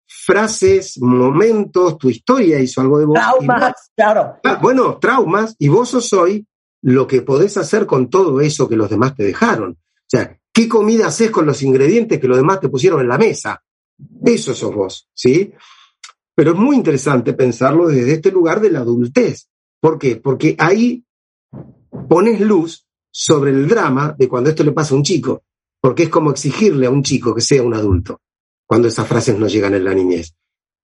frases, 0.07 0.99
momentos, 1.01 1.99
tu 1.99 2.11
historia 2.11 2.61
hizo 2.61 2.81
algo 2.81 3.01
de 3.01 3.07
vos- 3.07 3.19
traumas, 3.19 3.73
claro. 3.97 4.37
Ah, 4.45 4.61
bueno, 4.63 4.99
traumas, 4.99 5.57
y 5.59 5.67
vos 5.67 5.89
sos 5.89 6.13
hoy 6.13 6.47
lo 6.83 7.07
que 7.07 7.23
podés 7.23 7.57
hacer 7.57 7.87
con 7.87 8.09
todo 8.09 8.41
eso 8.41 8.69
que 8.69 8.77
los 8.77 8.91
demás 8.91 9.15
te 9.15 9.25
dejaron. 9.25 9.73
O 9.73 10.07
sea, 10.07 10.39
¿qué 10.53 10.69
comida 10.69 11.07
haces 11.07 11.31
con 11.31 11.47
los 11.47 11.63
ingredientes 11.63 12.19
que 12.19 12.29
los 12.29 12.37
demás 12.37 12.61
te 12.61 12.69
pusieron 12.69 13.01
en 13.01 13.09
la 13.09 13.19
mesa? 13.19 13.63
Eso 14.25 14.55
sos 14.55 14.75
vos, 14.75 15.09
¿sí? 15.15 15.53
Pero 16.35 16.53
es 16.53 16.57
muy 16.57 16.77
interesante 16.77 17.35
pensarlo 17.35 17.89
desde 17.89 18.15
este 18.15 18.31
lugar 18.31 18.61
de 18.61 18.71
la 18.71 18.81
adultez. 18.81 19.49
¿Por 19.81 19.99
qué? 19.99 20.17
Porque 20.17 20.57
ahí 20.59 21.05
pones 22.09 22.41
luz 22.41 22.87
sobre 23.11 23.51
el 23.51 23.69
drama 23.69 24.15
de 24.19 24.29
cuando 24.29 24.51
esto 24.51 24.65
le 24.65 24.73
pasa 24.73 24.95
a 24.95 24.97
un 24.97 25.03
chico, 25.03 25.43
porque 25.81 26.05
es 26.05 26.09
como 26.09 26.31
exigirle 26.31 26.87
a 26.87 26.91
un 26.91 27.03
chico 27.03 27.35
que 27.35 27.41
sea 27.41 27.63
un 27.63 27.75
adulto, 27.75 28.21
cuando 28.67 28.89
esas 28.89 29.07
frases 29.07 29.39
no 29.39 29.49
llegan 29.49 29.75
en 29.75 29.85
la 29.85 29.95
niñez. 29.95 30.35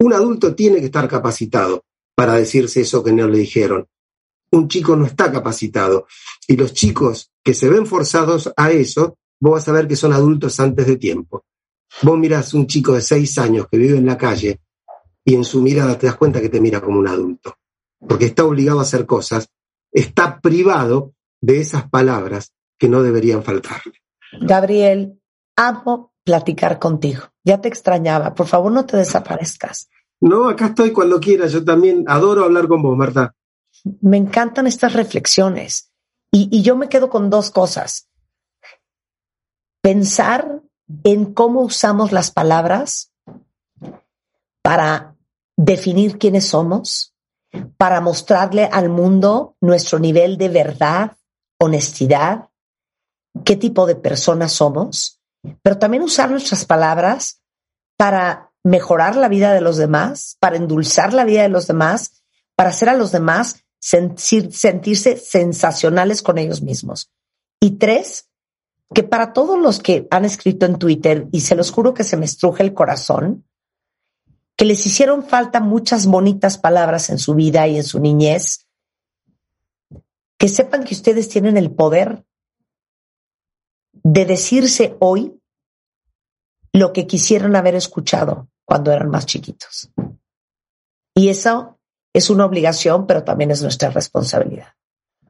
Un 0.00 0.12
adulto 0.12 0.54
tiene 0.54 0.80
que 0.80 0.86
estar 0.86 1.08
capacitado 1.08 1.84
para 2.14 2.34
decirse 2.34 2.80
eso 2.80 3.02
que 3.02 3.12
no 3.12 3.28
le 3.28 3.38
dijeron. 3.38 3.86
Un 4.52 4.68
chico 4.68 4.96
no 4.96 5.06
está 5.06 5.30
capacitado. 5.30 6.06
Y 6.46 6.56
los 6.56 6.72
chicos 6.72 7.30
que 7.42 7.54
se 7.54 7.68
ven 7.68 7.86
forzados 7.86 8.52
a 8.56 8.70
eso, 8.70 9.18
vos 9.40 9.52
vas 9.52 9.68
a 9.68 9.72
ver 9.72 9.88
que 9.88 9.96
son 9.96 10.12
adultos 10.12 10.58
antes 10.60 10.86
de 10.86 10.96
tiempo. 10.96 11.44
Vos 12.02 12.18
mirás 12.18 12.54
un 12.54 12.66
chico 12.66 12.92
de 12.92 13.00
seis 13.00 13.38
años 13.38 13.66
que 13.70 13.78
vive 13.78 13.98
en 13.98 14.06
la 14.06 14.18
calle 14.18 14.60
y 15.24 15.34
en 15.34 15.44
su 15.44 15.60
mirada 15.60 15.98
te 15.98 16.06
das 16.06 16.16
cuenta 16.16 16.40
que 16.40 16.48
te 16.48 16.60
mira 16.60 16.80
como 16.80 16.98
un 16.98 17.08
adulto, 17.08 17.56
porque 17.98 18.26
está 18.26 18.44
obligado 18.44 18.78
a 18.78 18.82
hacer 18.82 19.06
cosas, 19.06 19.48
está 19.92 20.40
privado 20.40 21.14
de 21.40 21.60
esas 21.60 21.88
palabras 21.88 22.52
que 22.78 22.88
no 22.88 23.02
deberían 23.02 23.42
faltarle. 23.42 23.94
Gabriel, 24.40 25.20
amo 25.56 26.12
platicar 26.24 26.78
contigo. 26.78 27.22
Ya 27.44 27.60
te 27.60 27.68
extrañaba. 27.68 28.34
Por 28.34 28.46
favor, 28.46 28.72
no 28.72 28.84
te 28.84 28.96
desaparezcas. 28.96 29.88
No, 30.20 30.48
acá 30.48 30.66
estoy 30.66 30.92
cuando 30.92 31.20
quieras. 31.20 31.52
Yo 31.52 31.64
también 31.64 32.04
adoro 32.06 32.44
hablar 32.44 32.68
con 32.68 32.82
vos, 32.82 32.96
Marta. 32.96 33.34
Me 34.00 34.16
encantan 34.16 34.66
estas 34.66 34.94
reflexiones. 34.94 35.92
Y, 36.32 36.62
yo 36.62 36.76
me 36.76 36.88
quedo 36.88 37.08
con 37.08 37.30
dos 37.30 37.50
cosas. 37.50 38.08
Pensar 39.80 40.60
en 41.04 41.32
cómo 41.32 41.60
usamos 41.62 42.12
las 42.12 42.30
palabras 42.30 43.12
para 44.62 45.16
definir 45.56 46.18
quiénes 46.18 46.48
somos, 46.48 47.14
para 47.76 48.00
mostrarle 48.00 48.68
al 48.70 48.88
mundo 48.88 49.56
nuestro 49.60 49.98
nivel 49.98 50.36
de 50.36 50.48
verdad, 50.48 51.16
honestidad, 51.58 52.50
qué 53.44 53.56
tipo 53.56 53.86
de 53.86 53.94
personas 53.94 54.52
somos, 54.52 55.20
pero 55.62 55.78
también 55.78 56.02
usar 56.02 56.30
nuestras 56.30 56.64
palabras 56.64 57.40
para 57.96 58.52
mejorar 58.64 59.16
la 59.16 59.28
vida 59.28 59.52
de 59.52 59.60
los 59.60 59.76
demás, 59.76 60.36
para 60.40 60.56
endulzar 60.56 61.14
la 61.14 61.24
vida 61.24 61.42
de 61.42 61.48
los 61.48 61.66
demás, 61.66 62.24
para 62.56 62.70
hacer 62.70 62.88
a 62.88 62.94
los 62.94 63.12
demás 63.12 63.65
sentir- 63.86 64.50
sentirse 64.50 65.16
sensacionales 65.16 66.22
con 66.22 66.38
ellos 66.38 66.60
mismos. 66.62 67.10
Y 67.60 67.78
tres, 67.78 68.28
que 68.92 69.04
para 69.04 69.32
todos 69.32 69.58
los 69.58 69.78
que 69.78 70.08
han 70.10 70.24
escrito 70.24 70.66
en 70.66 70.78
Twitter, 70.78 71.28
y 71.30 71.42
se 71.42 71.54
los 71.54 71.70
juro 71.70 71.94
que 71.94 72.04
se 72.04 72.16
me 72.16 72.24
estruje 72.24 72.62
el 72.64 72.74
corazón, 72.74 73.44
que 74.56 74.64
les 74.64 74.84
hicieron 74.86 75.22
falta 75.22 75.60
muchas 75.60 76.06
bonitas 76.06 76.58
palabras 76.58 77.10
en 77.10 77.18
su 77.18 77.34
vida 77.34 77.66
y 77.68 77.76
en 77.76 77.84
su 77.84 78.00
niñez, 78.00 78.66
que 80.38 80.48
sepan 80.48 80.84
que 80.84 80.94
ustedes 80.94 81.28
tienen 81.28 81.56
el 81.56 81.70
poder 81.70 82.24
de 83.92 84.24
decirse 84.24 84.96
hoy 85.00 85.40
lo 86.72 86.92
que 86.92 87.06
quisieron 87.06 87.56
haber 87.56 87.74
escuchado 87.74 88.48
cuando 88.64 88.92
eran 88.92 89.10
más 89.10 89.26
chiquitos. 89.26 89.90
Y 91.14 91.28
eso 91.28 91.75
es 92.16 92.30
una 92.30 92.46
obligación, 92.46 93.06
pero 93.06 93.24
también 93.24 93.50
es 93.50 93.60
nuestra 93.60 93.90
responsabilidad. 93.90 94.68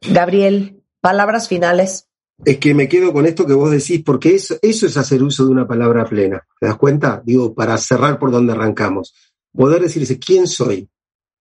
Gabriel, 0.08 0.84
palabras 1.00 1.48
finales. 1.48 2.06
Es 2.44 2.58
que 2.58 2.74
me 2.74 2.88
quedo 2.88 3.12
con 3.12 3.26
esto 3.26 3.44
que 3.44 3.54
vos 3.54 3.72
decís, 3.72 4.04
porque 4.04 4.36
eso, 4.36 4.54
eso 4.62 4.86
es 4.86 4.96
hacer 4.96 5.20
uso 5.20 5.44
de 5.44 5.50
una 5.50 5.66
palabra 5.66 6.04
plena. 6.04 6.46
¿Te 6.60 6.66
das 6.66 6.76
cuenta? 6.76 7.20
Digo, 7.24 7.52
para 7.56 7.76
cerrar 7.76 8.20
por 8.20 8.30
donde 8.30 8.52
arrancamos. 8.52 9.14
Poder 9.52 9.82
decirse 9.82 10.20
quién 10.20 10.46
soy, 10.46 10.88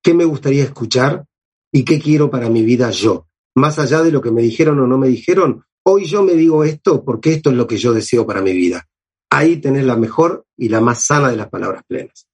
qué 0.01 0.15
me 0.15 0.25
gustaría 0.25 0.63
escuchar 0.63 1.25
y 1.71 1.85
qué 1.85 1.99
quiero 1.99 2.31
para 2.31 2.49
mi 2.49 2.63
vida 2.63 2.89
yo. 2.89 3.27
Más 3.53 3.77
allá 3.77 4.01
de 4.01 4.11
lo 4.11 4.21
que 4.21 4.31
me 4.31 4.41
dijeron 4.41 4.79
o 4.79 4.87
no 4.87 4.97
me 4.97 5.09
dijeron, 5.09 5.63
hoy 5.83 6.05
yo 6.05 6.23
me 6.23 6.33
digo 6.33 6.63
esto 6.63 7.03
porque 7.05 7.33
esto 7.33 7.51
es 7.51 7.55
lo 7.55 7.67
que 7.67 7.77
yo 7.77 7.93
deseo 7.93 8.25
para 8.25 8.41
mi 8.41 8.53
vida. 8.53 8.87
Ahí 9.29 9.57
tenés 9.57 9.85
la 9.85 9.95
mejor 9.95 10.47
y 10.57 10.69
la 10.69 10.81
más 10.81 11.03
sana 11.03 11.29
de 11.29 11.35
las 11.35 11.49
palabras 11.49 11.83
plenas. 11.87 12.25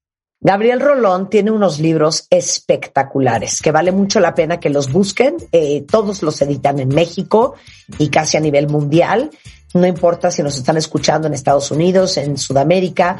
Gabriel 0.43 0.79
Rolón 0.79 1.29
tiene 1.29 1.51
unos 1.51 1.79
libros 1.79 2.25
espectaculares 2.31 3.61
que 3.61 3.71
vale 3.71 3.91
mucho 3.91 4.19
la 4.19 4.33
pena 4.33 4.59
que 4.59 4.71
los 4.71 4.91
busquen. 4.91 5.35
Eh, 5.51 5.85
todos 5.89 6.23
los 6.23 6.41
editan 6.41 6.79
en 6.79 6.89
México 6.89 7.53
y 7.99 8.09
casi 8.09 8.37
a 8.37 8.39
nivel 8.39 8.67
mundial. 8.67 9.29
No 9.75 9.85
importa 9.85 10.31
si 10.31 10.41
nos 10.41 10.57
están 10.57 10.77
escuchando 10.77 11.27
en 11.27 11.35
Estados 11.35 11.69
Unidos, 11.69 12.17
en 12.17 12.39
Sudamérica. 12.39 13.19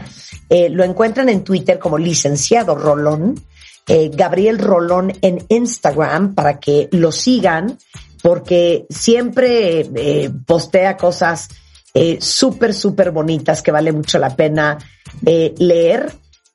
Eh, 0.50 0.70
lo 0.70 0.84
encuentran 0.84 1.30
en 1.30 1.44
Twitter 1.44 1.78
como 1.78 2.00
licenciado 2.00 2.74
Rolón. 2.74 3.40
eh, 3.88 4.10
Gabriel 4.12 4.58
Rolón 4.58 5.14
en 5.22 5.46
Instagram 5.48 6.34
para 6.34 6.60
que 6.60 6.90
lo 6.92 7.12
sigan 7.12 7.78
porque 8.24 8.86
siempre 8.90 10.32
postea 10.46 10.98
cosas 10.98 11.50
eh, 11.94 12.18
súper, 12.20 12.74
súper 12.74 13.12
bonitas 13.12 13.62
que 13.62 13.72
vale 13.72 13.92
mucho 13.92 14.18
la 14.18 14.36
pena 14.36 14.78
leer 15.24 16.14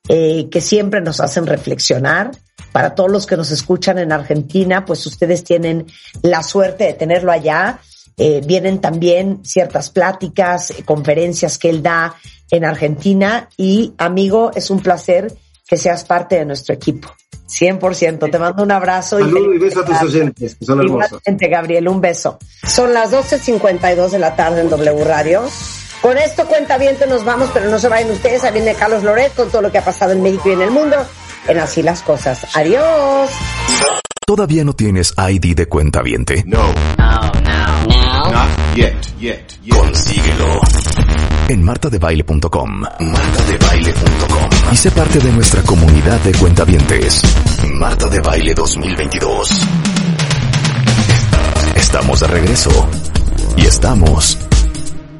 eh, 0.09 0.47
que 0.49 0.61
siempre 0.61 1.01
nos 1.01 1.19
hacen 1.19 1.45
reflexionar. 1.45 2.31
Para 2.71 2.95
todos 2.95 3.09
los 3.09 3.25
que 3.25 3.37
nos 3.37 3.51
escuchan 3.51 3.97
en 3.97 4.11
Argentina, 4.11 4.85
pues 4.85 5.05
ustedes 5.05 5.43
tienen 5.43 5.87
la 6.21 6.43
suerte 6.43 6.83
de 6.83 6.93
tenerlo 6.93 7.31
allá. 7.31 7.79
Eh, 8.17 8.41
vienen 8.45 8.79
también 8.79 9.39
ciertas 9.43 9.89
pláticas, 9.89 10.71
eh, 10.71 10.83
conferencias 10.83 11.57
que 11.57 11.69
él 11.69 11.81
da 11.81 12.15
en 12.49 12.65
Argentina 12.65 13.49
y 13.57 13.93
amigo, 13.97 14.51
es 14.55 14.69
un 14.69 14.79
placer 14.79 15.33
que 15.67 15.77
seas 15.77 16.03
parte 16.03 16.35
de 16.35 16.45
nuestro 16.45 16.73
equipo. 16.73 17.09
100%. 17.47 18.29
Te 18.29 18.39
mando 18.39 18.63
un 18.63 18.71
abrazo. 18.71 19.19
Saludos 19.19 19.55
y 19.55 19.57
besos 19.57 19.83
a 19.83 19.85
tus 19.85 20.01
oyentes, 20.01 20.55
que 20.55 20.65
son 20.65 20.79
hermosos. 20.79 21.21
Gabriel, 21.25 21.87
un 21.87 22.01
beso. 22.01 22.37
Son 22.65 22.93
las 22.93 23.11
12.52 23.11 24.09
de 24.09 24.19
la 24.19 24.35
tarde 24.35 24.61
en 24.61 24.69
W 24.69 25.03
Radio. 25.03 25.43
Con 26.01 26.17
esto, 26.17 26.45
cuenta 26.45 26.77
bien, 26.77 26.97
nos 27.07 27.23
vamos, 27.25 27.49
pero 27.53 27.69
no 27.69 27.79
se 27.79 27.87
vayan 27.89 28.11
ustedes. 28.11 28.43
Ahí 28.43 28.53
viene 28.53 28.75
Carlos 28.75 29.03
Loret 29.03 29.33
con 29.33 29.49
todo 29.49 29.61
lo 29.61 29.71
que 29.71 29.79
ha 29.79 29.85
pasado 29.85 30.11
en 30.11 30.21
México 30.21 30.49
y 30.49 30.53
en 30.53 30.61
el 30.61 30.71
mundo. 30.71 30.95
En 31.47 31.59
Así 31.59 31.81
las 31.81 32.01
Cosas. 32.01 32.45
Adiós. 32.53 33.29
¿Todavía 34.25 34.63
no 34.63 34.73
tienes 34.73 35.13
ID 35.17 35.55
de 35.55 35.67
cuenta 35.67 36.01
viente? 36.01 36.43
No. 36.45 36.61
Not 36.97 38.75
yet, 38.75 38.93
yet, 39.19 39.45
yet. 39.63 39.73
Consíguelo 39.73 40.59
en 41.49 41.63
martadebaile.com. 41.63 42.81
Martadebaile.com. 42.99 44.49
Y 44.71 44.75
sé 44.75 44.91
parte 44.91 45.19
de 45.19 45.31
nuestra 45.31 45.61
comunidad 45.63 46.19
de 46.19 46.33
cuentavientes. 46.33 47.21
Marta 47.73 48.07
de 48.07 48.19
Baile 48.19 48.53
2022. 48.53 49.49
Estamos 51.75 52.19
de 52.19 52.27
regreso. 52.27 52.89
Y 53.55 53.65
estamos 53.65 54.37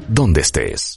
donde 0.08 0.40
estés. 0.40 0.96